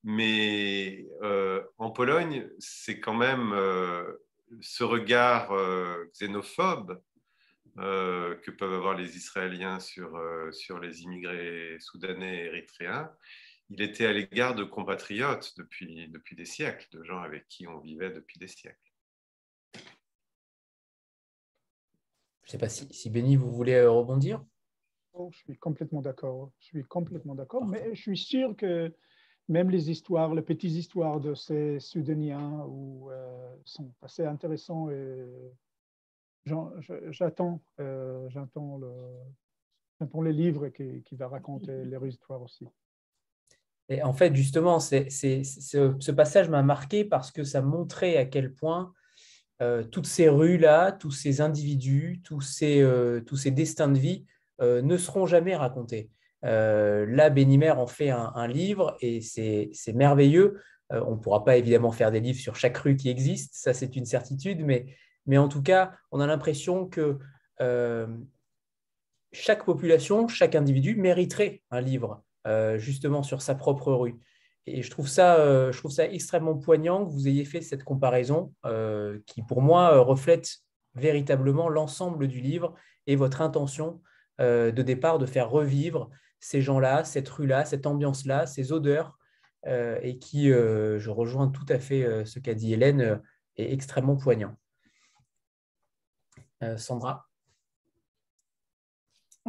[0.04, 3.54] Mais euh, en Pologne, c'est quand même
[4.62, 5.52] ce regard
[6.14, 7.00] xénophobe
[7.80, 13.10] euh, que peuvent avoir les Israéliens sur, euh, sur les immigrés soudanais et érythréens,
[13.70, 17.80] il était à l'égard de compatriotes depuis, depuis des siècles, de gens avec qui on
[17.80, 18.78] vivait depuis des siècles.
[19.74, 19.80] Je
[22.48, 24.44] ne sais pas si, si Béni, vous voulez euh, rebondir
[25.14, 26.52] oh, Je suis complètement d'accord.
[26.60, 28.94] Je suis complètement d'accord, mais je suis sûr que
[29.48, 32.68] même les histoires, les petites histoires de ces Soudaniens
[33.66, 35.26] sont assez intéressantes et
[37.10, 42.68] j'attends euh, le, les livres qui, qui va raconter les histoires aussi.
[43.90, 48.94] Et en fait, justement, ce passage m'a marqué parce que ça montrait à quel point
[49.92, 52.88] toutes ces rues-là, tous ces individus, tous ces,
[53.26, 54.26] tous ces destins de vie
[54.62, 56.12] ne seront jamais racontés.
[56.44, 60.62] là, Bénimer en fait un, livre et c'est merveilleux.
[60.92, 63.96] on ne pourra pas évidemment faire des livres sur chaque rue qui existe, ça c'est
[63.96, 64.86] une certitude, mais,
[65.30, 67.20] mais en tout cas, on a l'impression que
[69.32, 72.24] chaque population, chaque individu mériterait un livre
[72.78, 74.20] justement sur sa propre rue.
[74.66, 78.54] Et je trouve, ça, je trouve ça extrêmement poignant que vous ayez fait cette comparaison
[79.28, 80.50] qui, pour moi, reflète
[80.96, 82.74] véritablement l'ensemble du livre
[83.06, 84.02] et votre intention
[84.40, 86.10] de départ de faire revivre
[86.40, 89.20] ces gens-là, cette rue-là, cette ambiance-là, ces odeurs,
[89.68, 93.22] et qui, je rejoins tout à fait ce qu'a dit Hélène,
[93.58, 94.56] est extrêmement poignant.
[96.78, 97.30] Sandra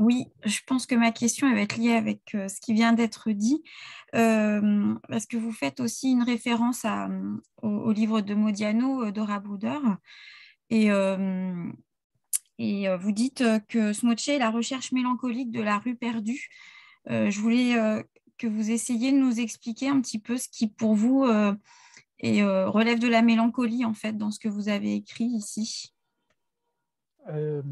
[0.01, 3.31] oui, je pense que ma question va être liée avec euh, ce qui vient d'être
[3.33, 3.63] dit,
[4.15, 6.87] euh, parce que vous faites aussi une référence
[7.61, 9.79] au, livre de Modiano, euh, Dora Bruder,
[10.71, 10.87] et,
[12.59, 16.49] et vous dites que Smoche est la recherche mélancolique de la rue perdue.
[17.09, 17.75] je voulais
[18.39, 21.23] que vous essayiez de nous expliquer un petit peu ce qui, pour vous,
[22.23, 25.93] relève de la mélancolie, en fait, dans ce que vous avez écrit ici.
[27.31, 27.63] Euh,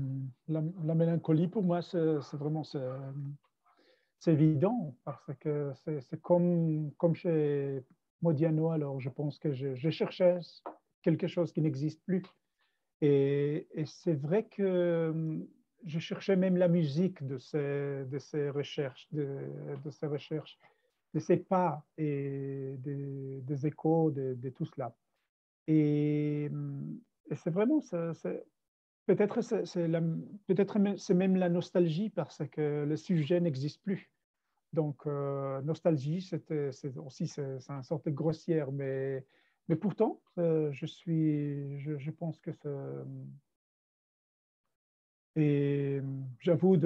[0.49, 7.85] la, mélancolie, pour moi, c'est vraiment c'est évident parce que c'est comme, comme chez
[8.23, 8.71] Modiano.
[8.71, 10.39] Alors, je pense que je, cherchais
[11.03, 12.23] quelque chose qui n'existe plus.
[13.01, 15.47] Et, c'est vrai que
[15.85, 19.39] je cherchais même la musique de ces, de ces recherches, de,
[19.85, 20.59] de ces recherches,
[21.15, 24.95] de ces pas et des, échos de, de, tout cela.
[25.69, 26.51] Et,
[27.31, 27.81] et c'est vraiment,
[29.09, 29.63] Peut-être c'est
[30.47, 34.11] peut-être c'est même la nostalgie parce que le sujet n'existe plus.
[34.75, 39.25] Donc euh, nostalgie, c'était aussi c'est une sorte de grossière, mais
[39.69, 42.51] mais pourtant euh, je suis, je, pense que
[45.35, 46.03] et
[46.41, 46.77] j'avoue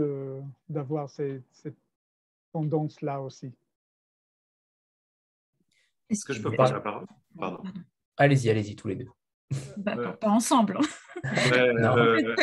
[0.68, 1.78] d'avoir cette, cette
[2.52, 3.52] tendance là aussi.
[6.08, 7.06] Est-ce que je peux prendre la parole?
[7.36, 7.64] Pardon.
[8.16, 9.08] Allez-y, allez-y tous les deux.
[9.76, 10.78] Bah, pas, ensemble.
[11.24, 12.34] Euh,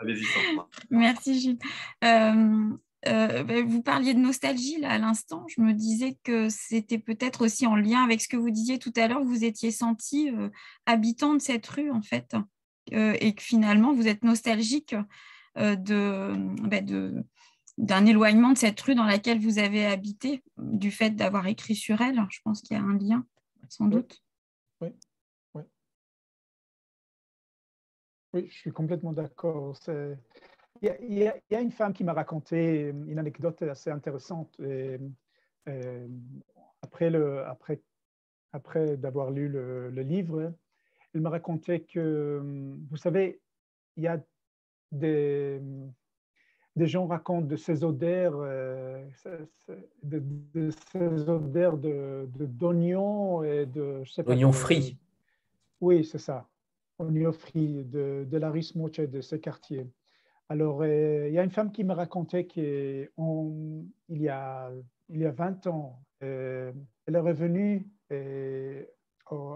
[0.00, 0.68] allez-y, Sandra.
[0.90, 1.58] Merci, Gilles.
[2.04, 2.70] Euh,
[3.06, 5.44] euh, bah, vous parliez de nostalgie là, à l'instant.
[5.48, 8.92] Je me disais que c'était peut-être aussi en lien avec ce que vous disiez tout
[8.96, 10.30] à l'heure, que vous étiez senti
[10.86, 12.36] habitant de cette rue, en fait,
[12.90, 14.94] et que finalement, vous êtes nostalgique
[15.56, 16.34] de,
[16.66, 17.24] bah, de,
[17.78, 22.00] d'un éloignement de cette rue dans laquelle vous avez habité, du fait d'avoir écrit sur
[22.00, 22.20] elle.
[22.30, 23.26] Je pense qu'il y a un lien,
[23.68, 24.22] sans doute.
[24.80, 24.88] Oui.
[28.32, 29.76] Oui, je suis complètement d'accord.
[30.82, 31.18] Il,
[31.50, 34.58] y, a une femme qui m'a raconté une anecdote assez intéressante.
[34.60, 34.98] Et,
[36.82, 37.80] après, le, après,
[38.52, 40.52] après d'avoir lu le, livre,
[41.14, 42.40] elle m'a raconté que,
[42.90, 43.40] vous savez,
[43.96, 44.20] il y a
[44.92, 45.60] des,
[46.76, 49.02] des gens racontent de ces odeurs, euh,
[50.02, 54.02] de, ces odeurs de, d'oignons et de...
[54.26, 54.98] Oignons frits.
[55.80, 56.46] Oui, c'est ça
[56.98, 59.90] on y offrit de, de la de ce quartier.
[60.48, 63.10] Alors, euh, il y a une femme qui me racontait qu'il
[64.08, 64.70] y, a,
[65.08, 66.72] il y a 20 ans, euh,
[67.06, 68.84] elle est revenue euh,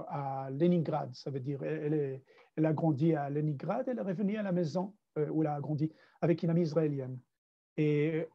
[0.08, 2.20] à Leningrad, ça veut dire elle,
[2.66, 6.42] a grandi à Leningrad, elle est revenue à la maison où elle a grandi avec
[6.42, 7.18] une amie israélienne.
[7.76, 8.26] Et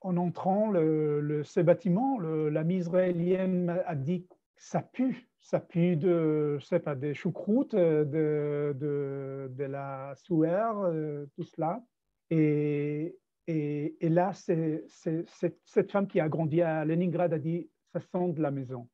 [0.00, 4.26] en entrant le, le, ce bâtiment, l'amie israélienne a dit
[4.56, 10.14] ça pue ça pue de, je sais pas, des choucroutes, euh, de, de, de la
[10.16, 11.84] sueur, euh, tout cela.
[12.30, 18.00] Et, et, et là, c'est, cette femme qui a grandi à Leningrad a dit, ça
[18.00, 18.88] sent de la maison.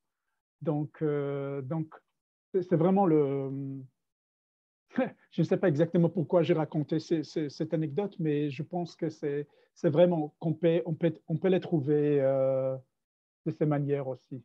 [0.60, 1.94] Donc, euh, donc
[2.52, 3.80] c'est vraiment le...
[5.30, 9.46] je ne sais pas exactement pourquoi j'ai raconté cette anecdote, mais je pense que c'est
[9.84, 12.18] vraiment qu'on peut, on peut, on peut les trouver
[13.46, 14.42] de ces manières aussi.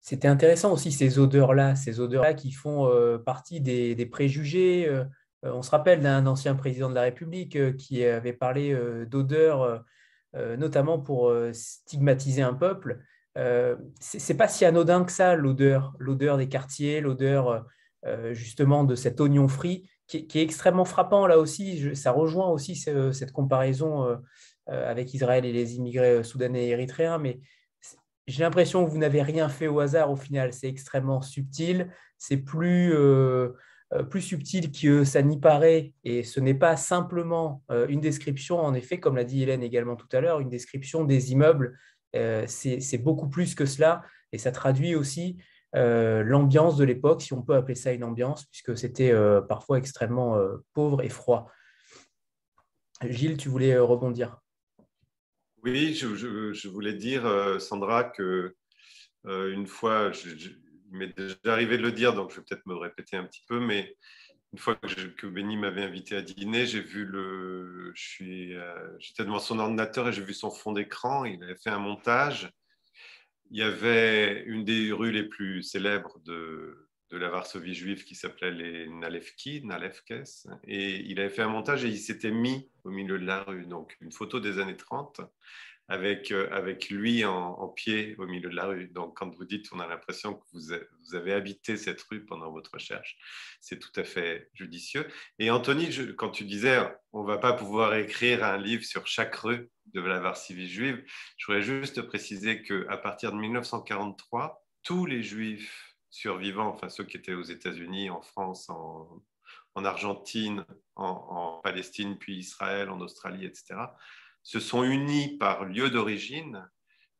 [0.00, 4.88] C'était intéressant aussi ces odeurs-là, ces odeurs-là qui font euh, partie des, préjugés.
[4.88, 5.04] Euh,
[5.44, 8.76] euh, on se rappelle d'un ancien président de la République qui avait parlé
[9.06, 9.84] d'odeurs,
[10.34, 13.00] notamment pour stigmatiser un peuple.
[14.00, 17.66] C'est pas si anodin que ça, l'odeur, l'odeur des quartiers, l'odeur
[18.32, 21.96] justement de cet oignon frit, qui, est extrêmement frappant là aussi.
[21.96, 24.20] ça rejoint aussi cette comparaison
[24.66, 27.40] avec Israël et les immigrés soudanais et érythréens, mais
[28.30, 30.52] j'ai l'impression que vous n'avez rien fait au hasard au final.
[30.52, 31.90] C'est extrêmement subtil.
[32.18, 33.50] C'est plus, euh,
[34.08, 39.00] plus subtil que ça n'y paraît, et ce n'est pas simplement une description, en effet,
[39.00, 41.76] comme l'a dit Hélène également tout à l'heure, une description des immeubles,
[42.46, 44.02] c'est beaucoup plus que cela,
[44.32, 45.38] et ça traduit aussi
[45.72, 49.12] l'ambiance de l'époque, si on peut appeler ça une ambiance, puisque c'était
[49.48, 50.38] parfois extrêmement
[50.72, 51.50] pauvre et froid.
[53.08, 54.39] Gilles, tu voulais rebondir
[55.62, 58.54] Oui, je, voulais dire, Sandra, que
[59.24, 63.16] une fois, il m'est déjà arrivé de le dire, donc je vais peut-être me répéter
[63.16, 63.96] un petit peu, mais
[64.52, 68.98] une fois que, que Benny m'avait invité à dîner, j'ai vu le, je suis, euh,
[68.98, 71.24] j'étais devant son ordinateur et j'ai vu son fond d'écran.
[71.24, 72.50] Il avait fait un montage.
[73.50, 78.14] Il y avait une des rues les plus célèbres de, de la Varsovie juive qui
[78.14, 82.90] s'appelait les Nalevki, Nalevkes, et il avait fait un montage et il s'était mis au
[82.90, 85.20] milieu de la rue, donc une photo des années 30
[85.90, 88.86] avec, euh, avec lui en, pied au milieu de la rue.
[88.88, 90.72] Donc, quand vous dites on a l'impression que vous,
[91.14, 93.16] avez habité cette rue pendant votre recherche,
[93.60, 95.06] c'est tout à fait judicieux.
[95.40, 96.78] Et Anthony, quand tu disais
[97.12, 101.02] on ne va pas pouvoir écrire un livre sur chaque rue de la Varsovie juive,
[101.36, 107.16] je voudrais juste préciser qu'à partir de 1943, tous les juifs survivants, enfin ceux qui
[107.16, 109.22] étaient aux États-Unis, en France, en,
[109.74, 110.64] en Argentine,
[110.96, 113.76] en, en Palestine, puis Israël, en Australie, etc.,
[114.42, 116.68] se sont unis par lieu d'origine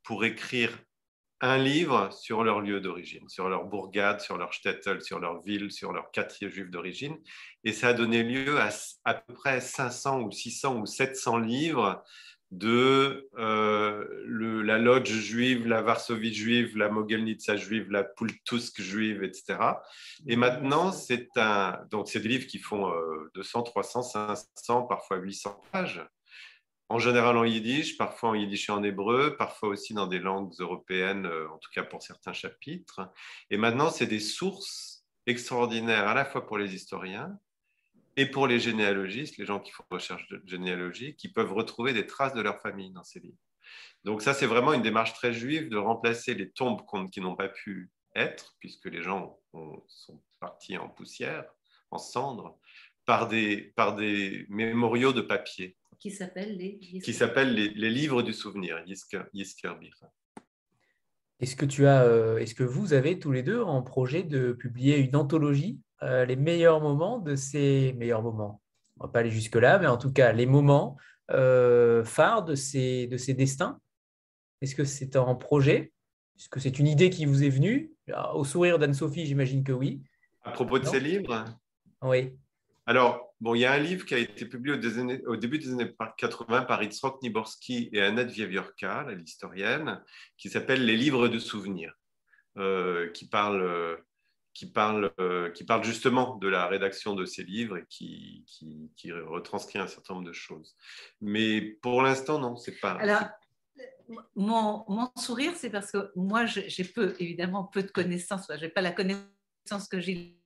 [0.03, 0.77] pour écrire
[1.43, 5.71] un livre sur leur lieu d'origine, sur leur bourgade, sur leur shtetl, sur leur ville,
[5.71, 7.17] sur leur quartier juif d'origine.
[7.65, 8.69] Et ça a donné lieu à
[9.05, 12.05] à peu près 500 ou 600 ou 700 livres
[12.51, 19.23] de euh, le, la Lodge juive, la Varsovie juive, la Mogelnitsa juive, la Pultusk juive,
[19.23, 19.59] etc.
[20.27, 22.93] Et maintenant, c'est un, donc c'est des livres qui font
[23.35, 26.05] 200, 300, 500, parfois 800 pages
[26.91, 30.53] en général en yiddish, parfois en yiddish et en hébreu, parfois aussi dans des langues
[30.59, 33.01] européennes, euh, en tout cas pour certains chapitres.
[33.49, 37.39] Et maintenant, c'est des sources extraordinaires à la fois pour les historiens
[38.17, 42.07] et pour les généalogistes, les gens qui font recherche de généalogie, qui peuvent retrouver des
[42.07, 43.39] traces de leur famille dans ces livres.
[44.05, 47.49] Donc ça, c'est vraiment une démarche très juive de remplacer les tombes qui n'ont pas
[47.49, 49.39] pu être, puisque les gens
[49.87, 51.45] sont partis en poussière,
[51.91, 52.59] en cendres,
[53.05, 55.77] par des, par des mémoriaux de papier.
[55.99, 59.25] Qui s'appelle les, qui s'appelle les, les, livres du souvenir, Yisker,
[61.41, 64.53] Est-ce que tu as, euh, est-ce que vous avez tous les deux en projet de
[64.53, 68.63] publier une anthologie, euh, les meilleurs moments de ces meilleurs moments
[68.99, 70.97] On va pas aller jusque là, mais en tout cas les moments
[71.31, 73.79] euh, phares de ces de ces destins.
[74.61, 75.93] Est-ce que c'est en projet?
[76.37, 77.93] Est-ce que c'est une idée qui vous est venue?
[78.35, 80.03] Au sourire d'Anne-Sophie, j'imagine que oui.
[80.43, 81.45] À propos de ces livres?
[82.03, 82.33] Oui.
[82.87, 84.75] Alors, bon, il y a un livre qui a été publié
[85.27, 90.03] au, début des années 80 par Itzrok Niborski et Annette Vieviorka, l'historienne,
[90.39, 91.95] qui s'appelle Les livres de souvenirs,
[92.57, 93.63] euh, qui, parle,
[94.61, 98.45] qui, parle, euh, qui parle justement de la rédaction de ces livres et qui,
[98.95, 100.77] qui, retranscrit un certain nombre de choses.
[101.23, 102.93] Mais pour l'instant, non, c'est pas.
[102.93, 103.23] Alors,
[104.37, 108.49] mon, mon sourire, c'est parce que moi, j'ai peu, évidemment, peu de connaissances.
[108.55, 110.39] Je n'ai pas la connaissance que j'ai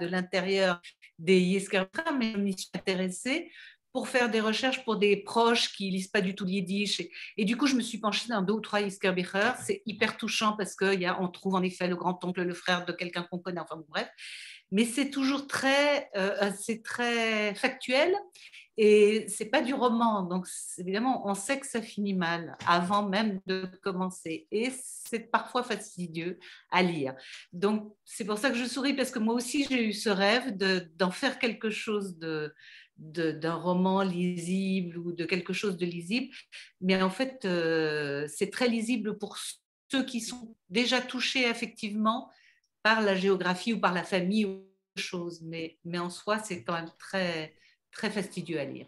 [0.00, 0.80] de l'intérieur
[1.18, 3.50] des Yeskertra, mais je m'y suis intéressée
[3.92, 7.02] pour faire des recherches pour des proches qui lisent pas du tout le yiddish.
[7.36, 9.52] Et, du coup, je me suis penchée dans deux ou trois Yiskerbicher.
[9.64, 13.38] C'est hyper touchant parce qu'on trouve en effet le grand-oncle, le frère de quelqu'un qu'on
[13.38, 14.08] connaît, enfin bref.
[14.72, 18.14] Mais c'est toujours très, euh, c'est très factuel
[18.82, 20.46] et c'est pas du roman, donc
[20.78, 24.46] évidemment, on sait que ça finit mal avant même de commencer.
[24.50, 26.38] Et c'est parfois fastidieux
[26.70, 27.14] à lire.
[27.52, 30.56] Donc c'est pour ça que je souris, parce que moi aussi j'ai eu ce rêve
[30.96, 32.54] d'en faire quelque chose de
[33.00, 36.32] d'un roman lisible ou de quelque chose de lisible.
[36.80, 39.38] Mais en fait, euh, c'est très lisible pour
[39.90, 42.30] ceux qui sont déjà touchés effectivement
[42.82, 45.40] par la géographie ou par la famille ou chose.
[45.42, 47.54] Mais, mais en soi, c'est quand même très
[47.92, 48.86] très fastidieux à lire.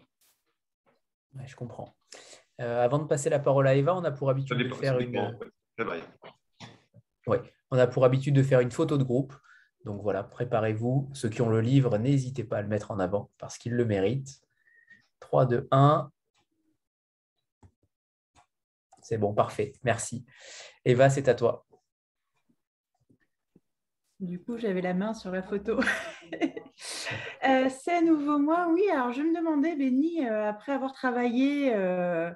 [1.45, 1.95] je comprends.
[2.61, 5.37] Euh, avant de passer la parole à Eva, on a pour habitude de faire une.
[7.27, 9.35] on a pour habitude de faire une photo de groupe.
[9.85, 11.11] Donc voilà, préparez-vous.
[11.13, 13.85] Ceux qui ont le livre, n'hésitez pas à le mettre en avant parce qu'ils le
[13.85, 14.41] méritent.
[15.21, 16.11] 3, 2, 1.
[19.03, 19.73] C'est bon, parfait.
[19.83, 20.25] Merci.
[20.85, 21.67] Eva, c'est à toi.
[24.21, 25.81] Du coup, j'avais la main sur la photo.
[27.45, 28.83] Euh, c'est nouveau moi, oui.
[28.91, 32.31] Alors, je me demandais, Béni, euh, après avoir travaillé euh,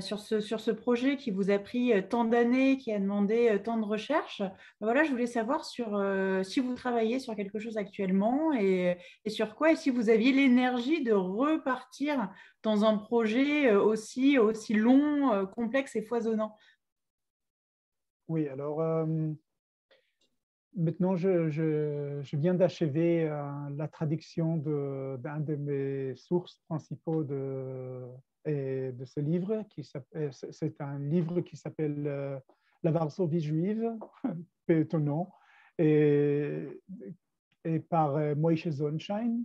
[0.00, 3.78] sur, ce, sur ce projet qui vous a pris tant d'années, qui a demandé tant
[3.78, 6.02] de recherches, bah, voilà, je voulais savoir sur,
[6.42, 11.02] si vous travaillez sur quelque chose actuellement et, sur quoi, et si vous aviez l'énergie
[11.02, 12.30] de repartir
[12.62, 16.56] dans un projet aussi, aussi long, complexe et foisonnant.
[18.28, 19.06] Oui, alors
[20.76, 23.28] maintenant, je, viens d'achever
[23.76, 28.02] la traduction d'un de, mes sources principaux de,
[28.46, 29.64] de ce livre.
[30.30, 32.40] C'est un livre qui s'appelle
[32.82, 33.96] La Varsovie juive,
[34.66, 35.32] peu étonnant,
[35.78, 36.66] et,
[37.64, 39.40] et par Moïse Zonschein.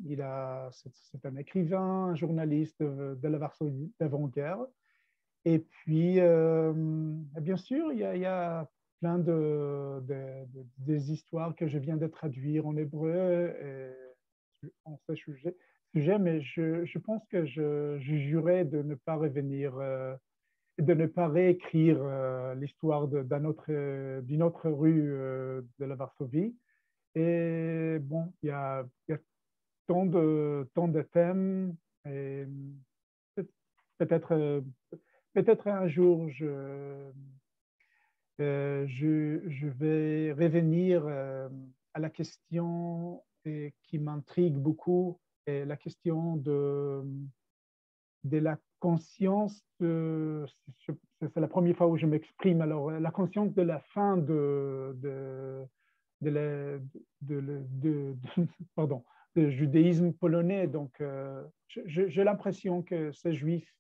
[0.72, 4.66] C'est un écrivain, un journaliste de, la Varsovie d'avant-guerre.
[5.46, 8.70] Et puis, bien sûr, il y a
[9.02, 10.02] plein de,
[10.78, 15.58] des histoires que je viens de traduire en hébreu et en ce sujet,
[15.94, 20.16] sujet mais je, pense que je, je, jurais de ne pas revenir, euh,
[20.80, 23.72] de ne pas réécrire euh, l'histoire d'une autre,
[24.44, 26.56] autre rue euh, de la Varsovie.
[27.16, 28.86] Et bon, il y a,
[29.88, 31.76] tant, de, tant de thèmes
[32.06, 32.46] et
[33.98, 34.64] peut-être
[35.34, 37.12] peut-être un jour je
[38.42, 41.48] euh, je, vais revenir euh,
[41.94, 43.24] à la question
[43.84, 47.04] qui m'intrigue beaucoup, et la question de,
[48.24, 53.80] de la conscience, c'est la première fois où je m'exprime, alors la conscience de la
[53.80, 56.82] fin de, de,
[57.22, 58.16] de,
[58.76, 59.04] pardon,
[59.36, 60.68] judaïsme polonais.
[60.68, 63.74] Donc, euh, j'ai l'impression que ces juifs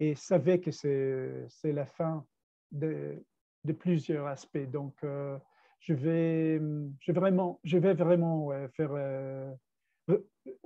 [0.00, 2.24] et savaient que c'est la fin
[2.72, 3.22] de,
[3.64, 4.70] de plusieurs aspects.
[4.70, 5.38] Donc, euh,
[5.80, 6.60] je, vais,
[7.00, 9.52] je, vraiment, je vais vraiment faire euh,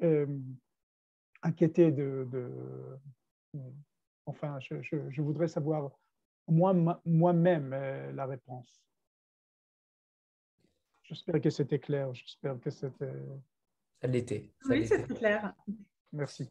[0.03, 0.27] euh,
[1.43, 2.27] inquiéter de,
[4.27, 5.91] enfin, je, voudrais savoir
[6.49, 7.71] moi-même
[8.15, 8.83] la réponse.
[11.03, 12.15] J'espère que c'était clair.
[12.15, 13.13] J'espère que c'était.
[14.01, 14.49] Ça l'était.
[14.69, 15.53] Oui, c'est clair.
[16.13, 16.49] Merci.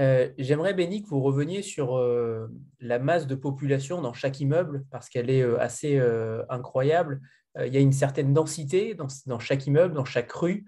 [0.00, 2.48] Euh, j'aimerais, Béni, que vous reveniez sur euh,
[2.80, 6.00] la masse de population dans chaque immeuble, parce qu'elle est euh, assez
[6.48, 7.20] incroyable.
[7.58, 10.64] il y a une certaine densité dans, chaque immeuble, dans chaque rue.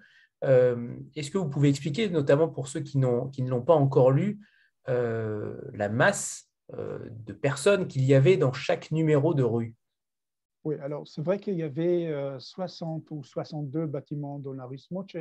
[1.15, 3.01] Est-ce que vous pouvez expliquer, notamment pour ceux qui,
[3.33, 4.41] qui ne l'ont pas encore lu,
[4.87, 9.75] la masse de personnes qu'il y avait dans chaque numéro de rue?
[10.65, 15.17] Oui, alors c'est vrai qu'il y avait 60 ou 62 bâtiments dans la rue Smoche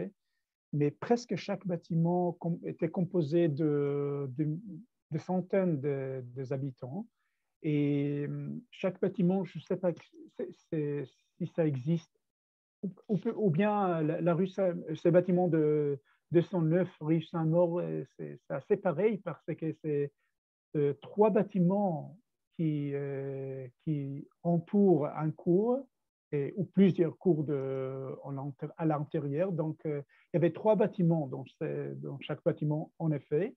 [0.74, 4.30] mais presque chaque bâtiment était composé de,
[5.18, 5.80] centaines
[6.36, 7.08] d'habitants.
[7.62, 9.92] Et hum, chaque bâtiment, je ne sais pas
[10.38, 12.12] si ça existe,
[13.08, 16.00] ou, bien la, rue, ces bâtiments de
[16.32, 17.82] 209 rue Saint-Maur,
[18.18, 20.12] c'est assez pareil parce que c'est
[20.76, 22.18] euh, trois bâtiments
[22.58, 25.86] qui, euh, qui entourent un cours
[26.56, 28.16] ou plusieurs cours de,
[28.78, 29.52] à l'intérieur.
[29.52, 30.02] Donc, euh,
[30.34, 33.56] il y avait trois bâtiments dans, dans, chaque bâtiment, en effet.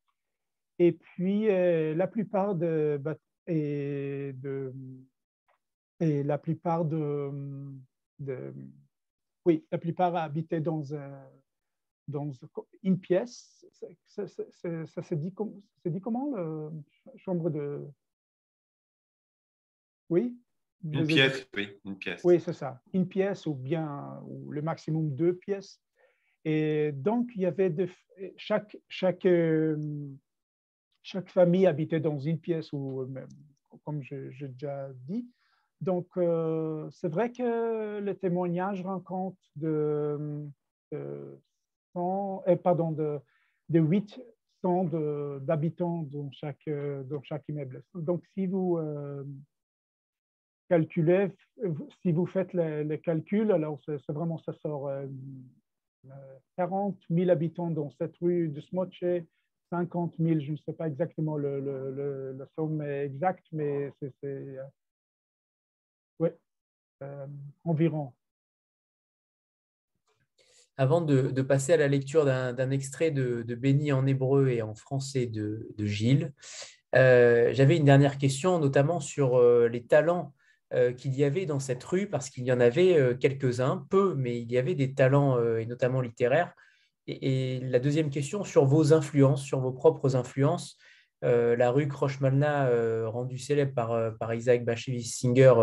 [0.78, 3.00] Et puis, euh, la plupart de,
[3.46, 4.74] et de,
[6.00, 7.30] et la plupart de,
[9.47, 10.82] oui, la plupart habitaient dans,
[12.09, 12.30] dans
[12.82, 13.64] une pièce.
[14.05, 15.32] Ça, se dit,
[15.86, 16.70] dit comment,
[17.16, 17.86] chambre de...
[20.09, 20.38] Oui,
[20.84, 22.22] une pièce, oui, une pièce.
[22.22, 22.80] Oui, c'est ça.
[22.92, 25.80] Une pièce ou bien ou le maximum deux pièces.
[26.44, 27.88] Et donc, il y avait de,
[28.36, 29.76] chaque, chaque, euh,
[31.03, 33.28] chaque famille habitait dans une pièce, ou même,
[33.84, 35.28] comme j'ai déjà dit.
[35.80, 40.46] Donc, euh, c'est vrai que le témoignage rend compte de,
[40.92, 41.38] de,
[41.92, 43.18] 100, euh, pardon, de,
[43.68, 44.20] de 800
[45.42, 47.82] d'habitants dans chaque, dans chaque immeuble.
[47.94, 48.78] Donc, si vous
[50.68, 51.28] calculer,
[52.03, 54.90] si vous faites les, calculs, alors c'est vraiment, ça sort
[56.57, 59.04] 40 euh, 000 habitants dans cette rue de Smoche,
[59.70, 64.58] 50 000, je ne sais pas exactement le, somme exacte, mais c'est
[66.21, 66.37] euh, ouais,
[67.03, 67.26] euh,
[67.64, 68.13] environ.
[70.79, 74.75] Avant de, passer à la lecture d'un extrait de, de Béni en hébreu et en
[74.75, 76.34] français de, Gilles,
[76.93, 80.34] j'avais une dernière question, notamment sur les talents
[80.75, 84.17] euh, qu'il y avait dans cette rue, parce qu'il y en avait euh, quelques-uns, peu,
[84.17, 86.53] mais il y avait des talents, euh, et notamment littéraires.
[87.07, 90.76] Et, la deuxième question, sur vos influences, sur vos propres influences.
[91.22, 92.68] la rue Krochmalna,
[93.09, 93.72] rendue célèbre
[94.18, 95.55] par, Isaac Bashevis Singer,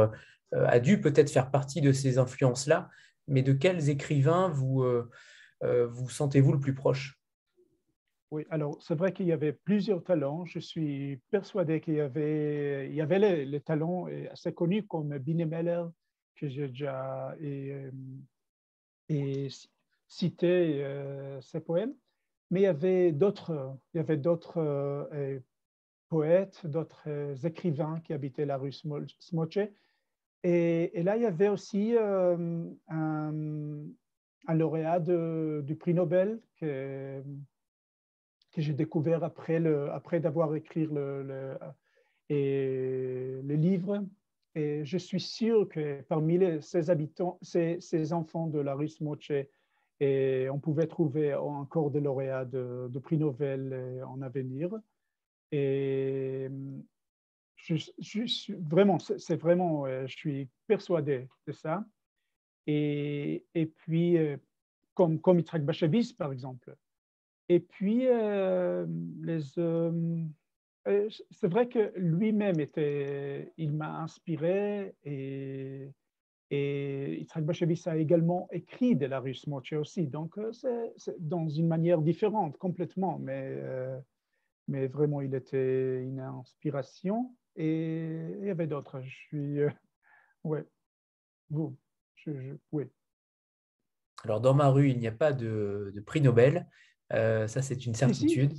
[0.56, 2.90] a dû peut-être faire partie de ces influences-là,
[3.28, 4.86] mais de quels écrivains vous,
[5.62, 7.20] vous sentez-vous le plus proche?
[8.32, 10.44] Oui, alors c'est vrai qu'il y avait plusieurs talents.
[10.46, 15.46] Je suis persuadé qu'il y avait, il y avait les, talents assez connus comme Biene
[15.46, 15.84] Meller,
[16.36, 17.92] que j'ai déjà et,
[20.08, 21.94] cité euh, ses poèmes,
[22.52, 25.40] mais il y avait d'autres, il y avait d'autres euh,
[26.10, 29.70] poètes, d'autres euh, écrivains qui habitaient la rue Smoche.
[30.44, 33.86] Et, là, il y avait aussi un
[34.48, 37.24] un lauréat du prix Nobel que,
[38.56, 41.58] j'ai découvert après, le, après d'avoir écrit le,
[42.30, 44.06] livre.
[44.56, 49.32] Et je suis sûr que parmi ces enfants de la rue Smoche,
[50.02, 54.70] on pouvait trouver encore des lauréats de, prix Nobel en avenir.
[55.52, 56.50] Et
[57.64, 61.86] je, je, vraiment, c'est vraiment, je suis persuadé de ça.
[62.68, 64.38] Et, et puis, euh,
[64.94, 66.76] comme, comme Bashevis, par exemple.
[67.50, 68.86] Et puis, euh,
[69.58, 75.90] euh, c'est vrai que lui-même était, il m'a inspiré et,
[76.50, 80.08] et Yitzhak Bashevis a également écrit de la rue Moche aussi.
[80.08, 83.62] Donc, c'est dans une manière différente complètement, mais,
[84.68, 87.36] mais vraiment, il était une inspiration.
[87.56, 89.02] Et il y avait d'autres.
[89.02, 89.60] Je suis.
[90.44, 90.66] ouais.
[91.50, 91.78] Vous
[92.72, 92.86] oui.
[94.24, 96.68] Alors, dans ma rue, il n'y a pas de, prix Nobel.
[97.12, 98.54] Euh, ça, c'est une certitude.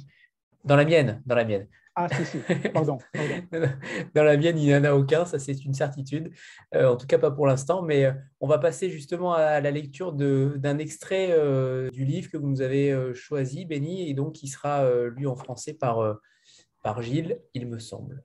[0.64, 1.66] Dans la mienne, dans la mienne.
[1.96, 2.38] Ah, si, si,
[2.72, 2.98] pardon.
[4.14, 6.32] dans la mienne, il n'y en a aucun, ça c'est une certitude.
[6.74, 9.70] Euh, en tout cas, pas pour l'instant, mais euh, on va passer justement à la
[9.70, 11.28] lecture d'un extrait
[11.92, 15.74] du livre que vous nous avez choisi, Béni, et donc qui sera lu en français
[15.74, 16.18] par,
[16.82, 18.24] par Gilles, il me semble.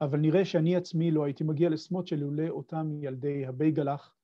[0.00, 4.14] אבל נראה שאני עצמי לא הייתי מגיע לסמות שלולא אותם ילדי הבייגלח,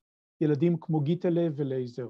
[0.40, 2.08] ילדים כמו גיטלה ולייזר.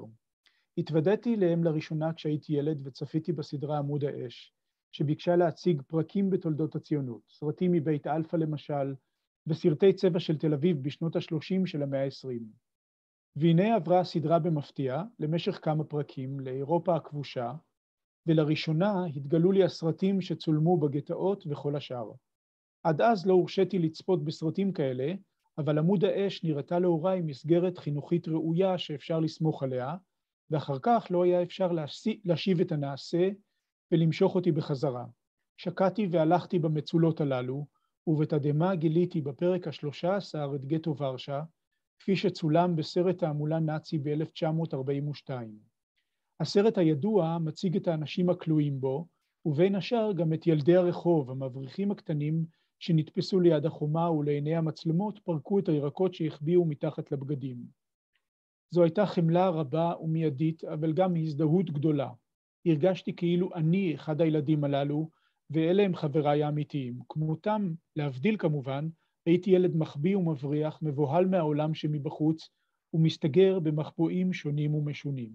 [0.78, 4.54] התוודעתי להם לראשונה כשהייתי ילד וצפיתי בסדרה עמוד האש,
[4.92, 8.94] שביקשה להציג פרקים בתולדות הציונות, סרטים מבית אלפא למשל,
[9.46, 12.42] וסרטי צבע של תל אביב בשנות ה-30 של המאה ה-20.
[13.36, 17.52] והנה עברה הסדרה במפתיע, למשך כמה פרקים, לאירופה הכבושה,
[18.26, 22.10] ולראשונה התגלו לי הסרטים שצולמו בגטאות וכל השאר.
[22.82, 25.14] עד אז לא הורשיתי לצפות בסרטים כאלה,
[25.58, 29.96] אבל עמוד האש נראתה להוריי מסגרת חינוכית ראויה שאפשר לסמוך עליה,
[30.50, 31.72] ואחר כך לא היה אפשר
[32.24, 33.28] להשיב את הנעשה
[33.92, 35.04] ולמשוך אותי בחזרה.
[35.56, 37.66] שקעתי והלכתי במצולות הללו,
[38.06, 41.42] ובתדהמה גיליתי בפרק השלושה עשר את גטו ורשה,
[41.98, 45.30] כפי שצולם בסרט תעמולה נאצי ב-1942.
[46.40, 49.06] הסרט הידוע מציג את האנשים הכלואים בו,
[49.46, 52.44] ובין השאר גם את ילדי הרחוב, המבריחים הקטנים
[52.80, 57.56] שנתפסו ליד החומה ולעיני המצלמות פרקו את הירקות שהחביאו מתחת לבגדים.
[58.70, 62.10] זו הייתה חמלה רבה ומיידית, אבל גם הזדהות גדולה.
[62.66, 65.10] הרגשתי כאילו אני אחד הילדים הללו,
[65.50, 66.98] ואלה הם חבריי האמיתיים.
[67.08, 68.88] כמותם, להבדיל כמובן,
[69.26, 72.48] הייתי ילד מחביא ומבריח, מבוהל מהעולם שמבחוץ,
[72.94, 75.32] ומסתגר במחבואים שונים ומשונים.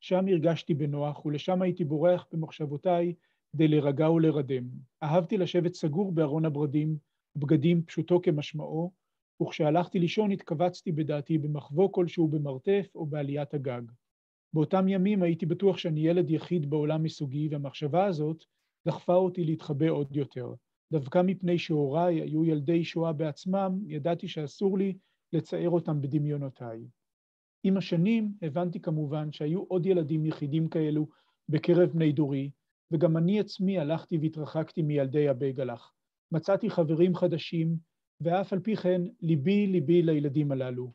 [0.00, 3.14] שם הרגשתי בנוח, ולשם הייתי בורח במחשבותיי
[3.52, 4.64] כדי להירגע ולהירדם.
[5.02, 6.96] אהבתי לשבת סגור בארון הברדים,
[7.36, 8.92] בגדים פשוטו כמשמעו,
[9.42, 13.82] וכשהלכתי לישון התכווצתי בדעתי במחבוא כלשהו במרתף או בעליית הגג.
[14.52, 18.44] באותם ימים הייתי בטוח שאני ילד יחיד בעולם מסוגי, והמחשבה הזאת
[18.86, 20.54] דחפה אותי להתחבא עוד יותר.
[20.92, 24.94] דווקא מפני שהוריי היו ילדי שואה בעצמם, ידעתי שאסור לי
[25.32, 26.84] לצייר אותם בדמיונותיי.
[27.64, 31.08] עם השנים הבנתי כמובן שהיו עוד ילדים יחידים כאלו
[31.48, 32.50] בקרב בני דורי,
[32.92, 35.92] וגם אני עצמי הלכתי והתרחקתי מילדי הבייגלח.
[36.32, 37.76] מצאתי חברים חדשים,
[38.20, 40.92] ואף על פי כן ליבי ליבי לילדים הללו.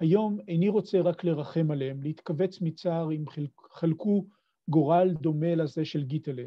[0.00, 3.24] היום איני רוצה רק לרחם עליהם, להתכווץ מצער אם
[3.70, 4.26] חלקו
[4.68, 6.44] גורל דומה לזה של גיטלה.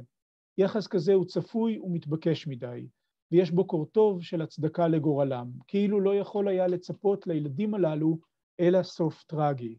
[0.57, 2.87] יחס כזה הוא צפוי ומתבקש מדי,
[3.31, 8.19] ויש בו קור טוב של הצדקה לגורלם, כאילו לא יכול היה לצפות לילדים הללו
[8.59, 9.77] אלא סוף טרגי.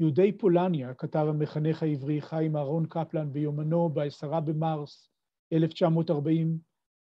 [0.00, 5.10] יהודי פולניה, כתב המחנך העברי חיים אהרון קפלן ביומנו ב-10 במרס
[5.52, 6.58] 1940,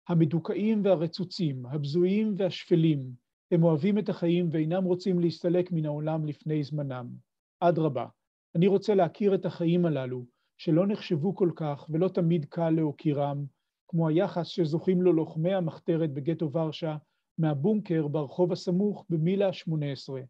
[0.07, 3.11] המדוכאים והרצוצים, הבזויים והשפלים,
[3.51, 7.07] הם אוהבים את החיים ואינם רוצים להסתלק מן העולם לפני זמנם.
[7.59, 8.05] אדרבה,
[8.55, 10.25] אני רוצה להכיר את החיים הללו,
[10.57, 13.45] שלא נחשבו כל כך ולא תמיד קל להוקירם,
[13.87, 16.97] כמו היחס שזוכים לו לוחמי המחתרת בגטו ורשה
[17.37, 20.21] מהבונקר ברחוב הסמוך במילה 18.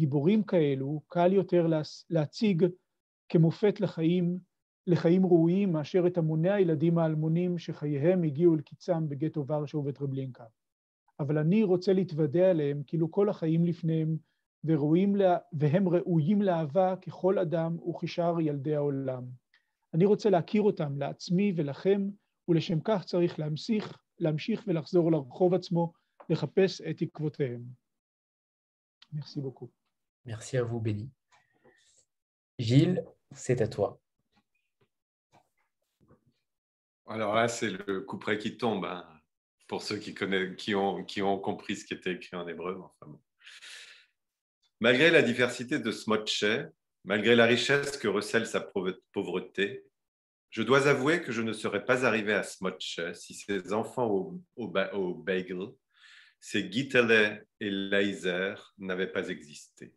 [0.00, 1.66] גיבורים כאלו קל יותר
[2.10, 2.66] להציג
[3.28, 4.38] כמופת לחיים,
[4.86, 10.44] לחיים ראויים מאשר את המוני הילדים האלמונים שחייהם הגיעו אל קיצם בגטו ורשה ובטרבלינקה.
[11.20, 14.16] אבל אני רוצה להתוודע עליהם כאילו כל החיים לפניהם
[15.52, 19.24] והם ראויים לאהבה ככל אדם וכשאר ילדי העולם.
[19.94, 22.08] אני רוצה להכיר אותם לעצמי ולכם,
[22.48, 25.92] ולשם כך צריך להמשיך, להמשיך ולחזור לרחוב עצמו,
[26.30, 27.80] לחפש את עקבותיהם.
[29.12, 29.79] Merci beaucoup.
[30.24, 31.10] Merci à vous, Béni.
[32.58, 34.00] Gilles, c'est à toi.
[37.06, 39.04] Alors là, c'est le coup près qui tombe, hein,
[39.66, 42.80] pour ceux qui, ont, compris ce qui était écrit en hébreu.
[44.78, 46.44] Malgré la diversité de Smotche,
[47.04, 48.60] malgré la richesse que recèle sa
[49.12, 49.84] pauvreté,
[50.50, 54.40] je dois avouer que je ne serais pas arrivé à Smotche si ses enfants au,
[54.56, 55.68] au, bagel,
[56.38, 59.94] ces Gitele et Leiser, n'avaient pas existé.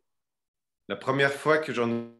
[0.86, 2.12] La première fois que j'en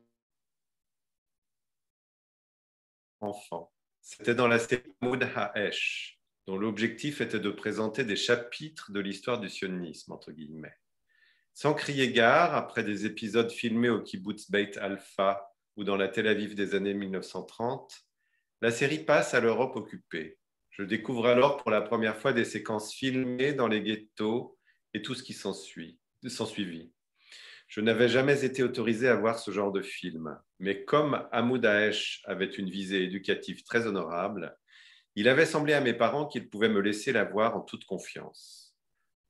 [3.21, 3.71] enfant,
[4.01, 9.39] c'était dans la série Moud Ha'esh, dont l'objectif était de présenter des chapitres de l'histoire
[9.39, 10.79] du sionisme, entre guillemets.
[11.53, 16.27] Sans crier gare, après des épisodes filmés au kibbutz Beit Alpha ou dans la Tel
[16.27, 18.07] Aviv des années 1930,
[18.63, 20.39] la série passe à l'Europe occupée.
[20.71, 24.59] Je découvre alors pour la première fois des séquences filmées dans les ghettos
[24.95, 26.94] et tout ce qui s'ensuit, s'ensuivit.
[27.67, 32.23] Je n'avais jamais été autorisé à voir ce genre de film, mais comme Hamoud Daesh
[32.27, 34.57] avait une visée éducative très honorable,
[35.17, 38.75] il avait semblé à mes parents qu'ils pouvaient me laisser la voir en toute confiance.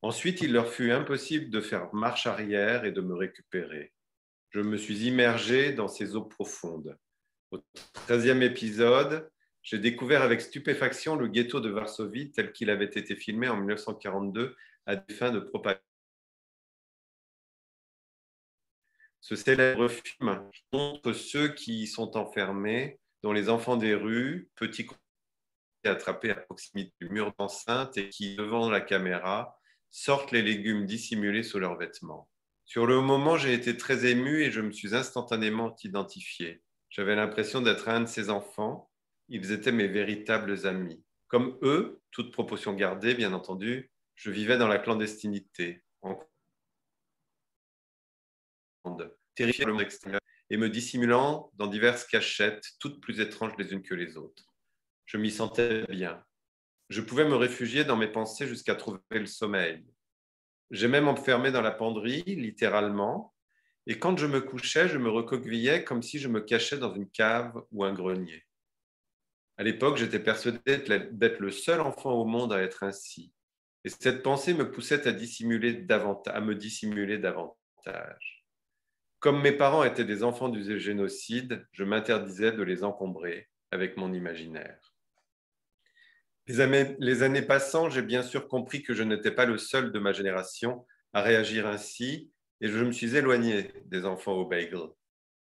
[0.02, 3.92] Ensuite, il leur fut impossible de faire marche arrière et de me récupérer.
[4.50, 6.96] Je me suis immergé dans ces eaux profondes.
[7.50, 7.58] Au
[7.92, 9.30] treizième épisode,
[9.62, 14.54] j'ai découvert avec stupéfaction le ghetto de Varsovie tel qu'il avait été filmé en 1942
[14.86, 15.80] à des fins de propagande.
[19.26, 24.86] Ce célèbre film montre ceux qui sont enfermés, dont les enfants des rues, petits
[25.82, 29.58] attrapés à proximité du mur d'enceinte et qui, devant la caméra,
[29.90, 32.28] sortent les légumes dissimulés sous leurs vêtements.
[32.66, 36.62] Sur le moment, j'ai été très ému et je me suis instantanément identifié.
[36.90, 38.90] J'avais l'impression d'être un de ces enfants.
[39.30, 41.02] Ils étaient mes véritables amis.
[41.28, 45.82] Comme eux, toute proportion gardée, bien entendu, je vivais dans la clandestinité,
[49.34, 50.20] terrifié le extérieur
[50.50, 54.44] et me dissimulant dans diverses cachettes, toutes plus étranges les unes que les autres.
[55.06, 56.22] Je m'y sentais bien.
[56.90, 59.84] Je pouvais me réfugier dans mes pensées jusqu'à trouver le sommeil.
[60.70, 63.34] J'ai même enfermé dans la penderie, littéralement,
[63.86, 67.10] et quand je me couchais, je me recoquevillais comme si je me cachais dans une
[67.10, 68.44] cave ou un grenier.
[69.56, 70.78] À l'époque, j'étais persuadé
[71.12, 73.32] d'être le seul enfant au monde à être ainsi.
[73.84, 78.43] Et cette pensée me poussait à, dissimuler davantage, à me dissimuler davantage.
[79.24, 84.12] Comme mes parents étaient des enfants du génocide, je m'interdisais de les encombrer avec mon
[84.12, 84.92] imaginaire.
[86.46, 90.12] Les années, passant, j'ai bien sûr compris que je n'étais pas le seul de ma
[90.12, 92.30] génération à réagir ainsi
[92.60, 94.90] et je me suis éloigné des enfants au bagel.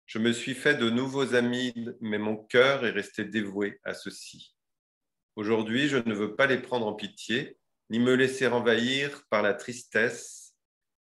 [0.05, 4.53] Je me suis fait de nouveaux amis, mais mon cœur est resté dévoué à ceux-ci.
[5.35, 7.57] Aujourd'hui, je ne veux pas les prendre en pitié,
[7.89, 10.53] ni me laisser envahir par la tristesse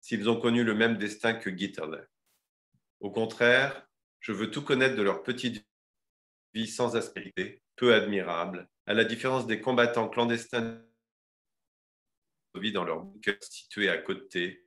[0.01, 2.09] s'ils ont connu le même destin que Gitterle.
[3.01, 3.87] Au contraire,
[4.21, 5.67] je veux tout connaître de leur petite
[6.55, 10.81] vie sans aspérité, peu admirable, à la différence des combattants clandestins
[12.73, 14.67] dans leur bunker situé à côté.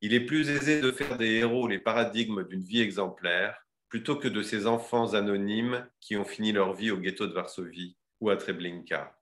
[0.00, 4.28] Il est plus aisé de faire des héros les paradigmes d'une vie exemplaire plutôt que
[4.28, 8.36] de ces enfants anonymes qui ont fini leur vie au ghetto de Varsovie ou à
[8.36, 9.16] Treblinka.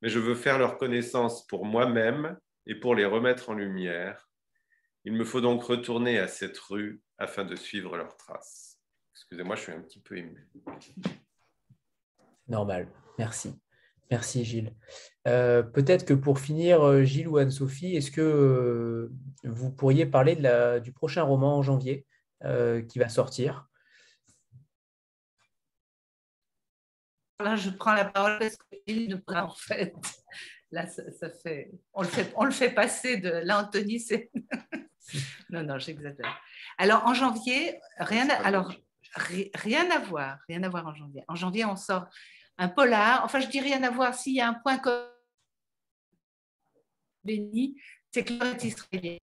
[0.00, 4.25] Mais je veux faire leur connaissance pour moi-même et pour les remettre en lumière
[5.06, 8.80] il me faut donc retourner à cette rue afin de suivre leurs traces.
[9.14, 10.50] Excusez-moi, je suis un petit peu ému.
[12.48, 13.54] Normal, merci.
[14.10, 14.74] Merci Gilles.
[15.28, 19.12] Euh, peut-être que pour finir, euh, Gilles ou Anne-Sophie, est-ce que euh,
[19.44, 22.04] vous pourriez parler de la, du prochain roman en janvier
[22.88, 23.68] qui va sortir?
[27.40, 29.94] Là, je prends la parole parce que Gilles ne pas en fait.
[30.72, 34.30] Là, ça, fait, on le fait, on le fait passer de l'Anthony, c'est
[35.50, 36.40] non, non, j'exagère.
[36.78, 38.72] Alors, en janvier, rien à, alors,
[39.54, 41.24] rien à voir, rien à voir en janvier.
[41.28, 42.06] En janvier, on sort
[42.58, 43.24] un polar.
[43.24, 44.78] Enfin, je dis rien à voir s'il y a un point
[47.24, 47.76] béni,
[48.12, 49.18] c'est que est israélien.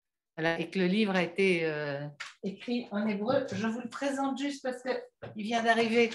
[0.57, 2.07] et que le livre a été euh,
[2.43, 3.45] écrit en hébreu.
[3.51, 6.09] Je vous le présente juste parce qu'il vient d'arriver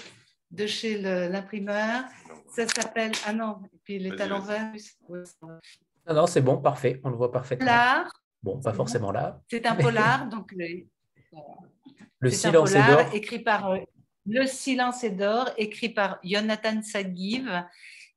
[0.51, 2.03] de chez l'imprimeur.
[2.49, 3.11] Ça s'appelle.
[3.25, 4.73] Ah non, et puis il est à l'envers.
[5.09, 6.99] Non, non, c'est bon, parfait.
[7.03, 7.65] On le voit parfaitement.
[7.65, 8.11] Polar,
[8.45, 9.41] Bon, pas forcément là.
[9.49, 10.53] C'est un polar, donc
[12.19, 13.01] le, silence est d'or.
[13.11, 13.79] Écrit par euh,
[14.27, 17.49] Le silence est d'or, écrit par Jonathan Sagiv.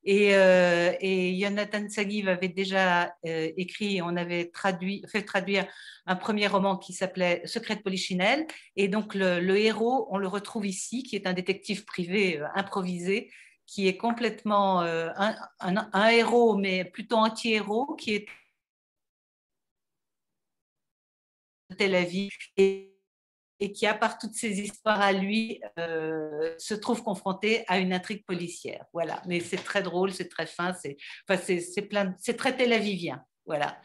[0.05, 5.67] Et, euh, et Jonathan Sagiv avait déjà euh, écrit, on avait traduit, fait traduire
[6.05, 8.47] un premier roman qui s'appelait Secret de Polichinelle.
[8.77, 13.31] Et donc le, héros, on le retrouve ici, qui est un détective privé improvisé,
[13.65, 18.27] qui est complètement un, un, héros, mais plutôt anti-héros, qui est
[21.79, 22.95] Tel Aviv et,
[23.61, 27.93] et qui, à part toutes ces histoires à lui, euh, se trouve confronté à une
[27.93, 28.85] intrigue policière.
[28.93, 29.23] Voilà.
[29.27, 30.97] Mais c'est très drôle, c'est très fin, c'est
[31.29, 33.25] enfin, c'est c'est très Tel Avivien.
[33.47, 33.81] Voilà.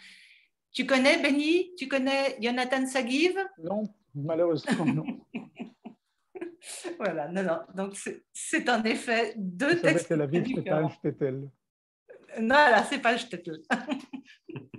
[0.74, 1.74] Tu connais Benny?
[1.78, 3.38] Tu connais Jonathan Sagiv?
[3.64, 3.84] Non,
[4.16, 5.06] malheureusement non.
[6.98, 7.60] voilà, non, non.
[7.76, 7.96] Donc
[8.34, 10.08] c'est en effet deux textes.
[10.08, 11.32] Tel Aviv, c'est pas
[12.40, 13.62] Non, là, c'est pas Shtetl.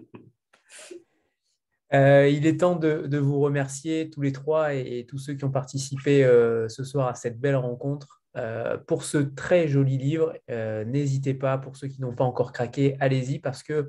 [1.94, 5.50] Euh, il est temps de, vous remercier tous les trois et, tous ceux qui ont
[5.50, 8.22] participé euh, ce soir à cette belle rencontre.
[8.36, 12.96] Euh, pour ce très joli livre, n'hésitez pas, pour ceux qui n'ont pas encore craqué,
[13.00, 13.88] allez-y parce que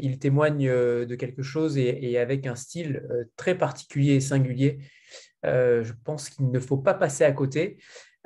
[0.00, 3.02] il témoigne de quelque chose et, et avec un style
[3.36, 4.78] très particulier et singulier.
[5.44, 7.76] je pense qu'il ne faut pas passer à côté.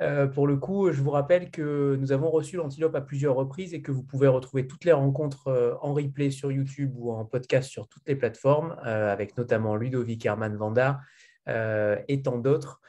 [0.01, 3.73] Euh, pour le coup, je vous rappelle que nous avons reçu l'Antilope à plusieurs reprises
[3.73, 7.23] et que vous pouvez retrouver toutes les rencontres euh, en replay sur YouTube ou en
[7.23, 11.01] podcast sur toutes les plateformes, euh, avec notamment Ludovic Herman Vanda
[11.47, 12.81] et tant d'autres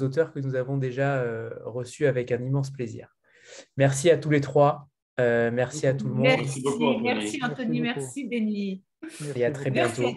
[0.00, 1.22] auteurs que nous avons déjà
[1.66, 3.14] reçus avec un immense plaisir.
[3.76, 4.88] Merci à tous les trois.
[5.18, 6.22] merci à tout le monde.
[6.22, 8.82] Merci, beaucoup, merci Anthony, merci, Béni.
[9.36, 10.08] Et à très bientôt.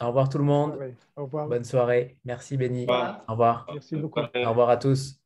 [0.00, 0.78] Au revoir tout le monde.
[1.16, 1.48] Au revoir.
[1.48, 2.16] Bonne soirée.
[2.24, 2.86] Merci Béni.
[2.88, 3.24] Au revoir.
[3.28, 3.66] Au revoir.
[3.74, 4.20] Merci beaucoup.
[4.20, 5.20] Au revoir à tous.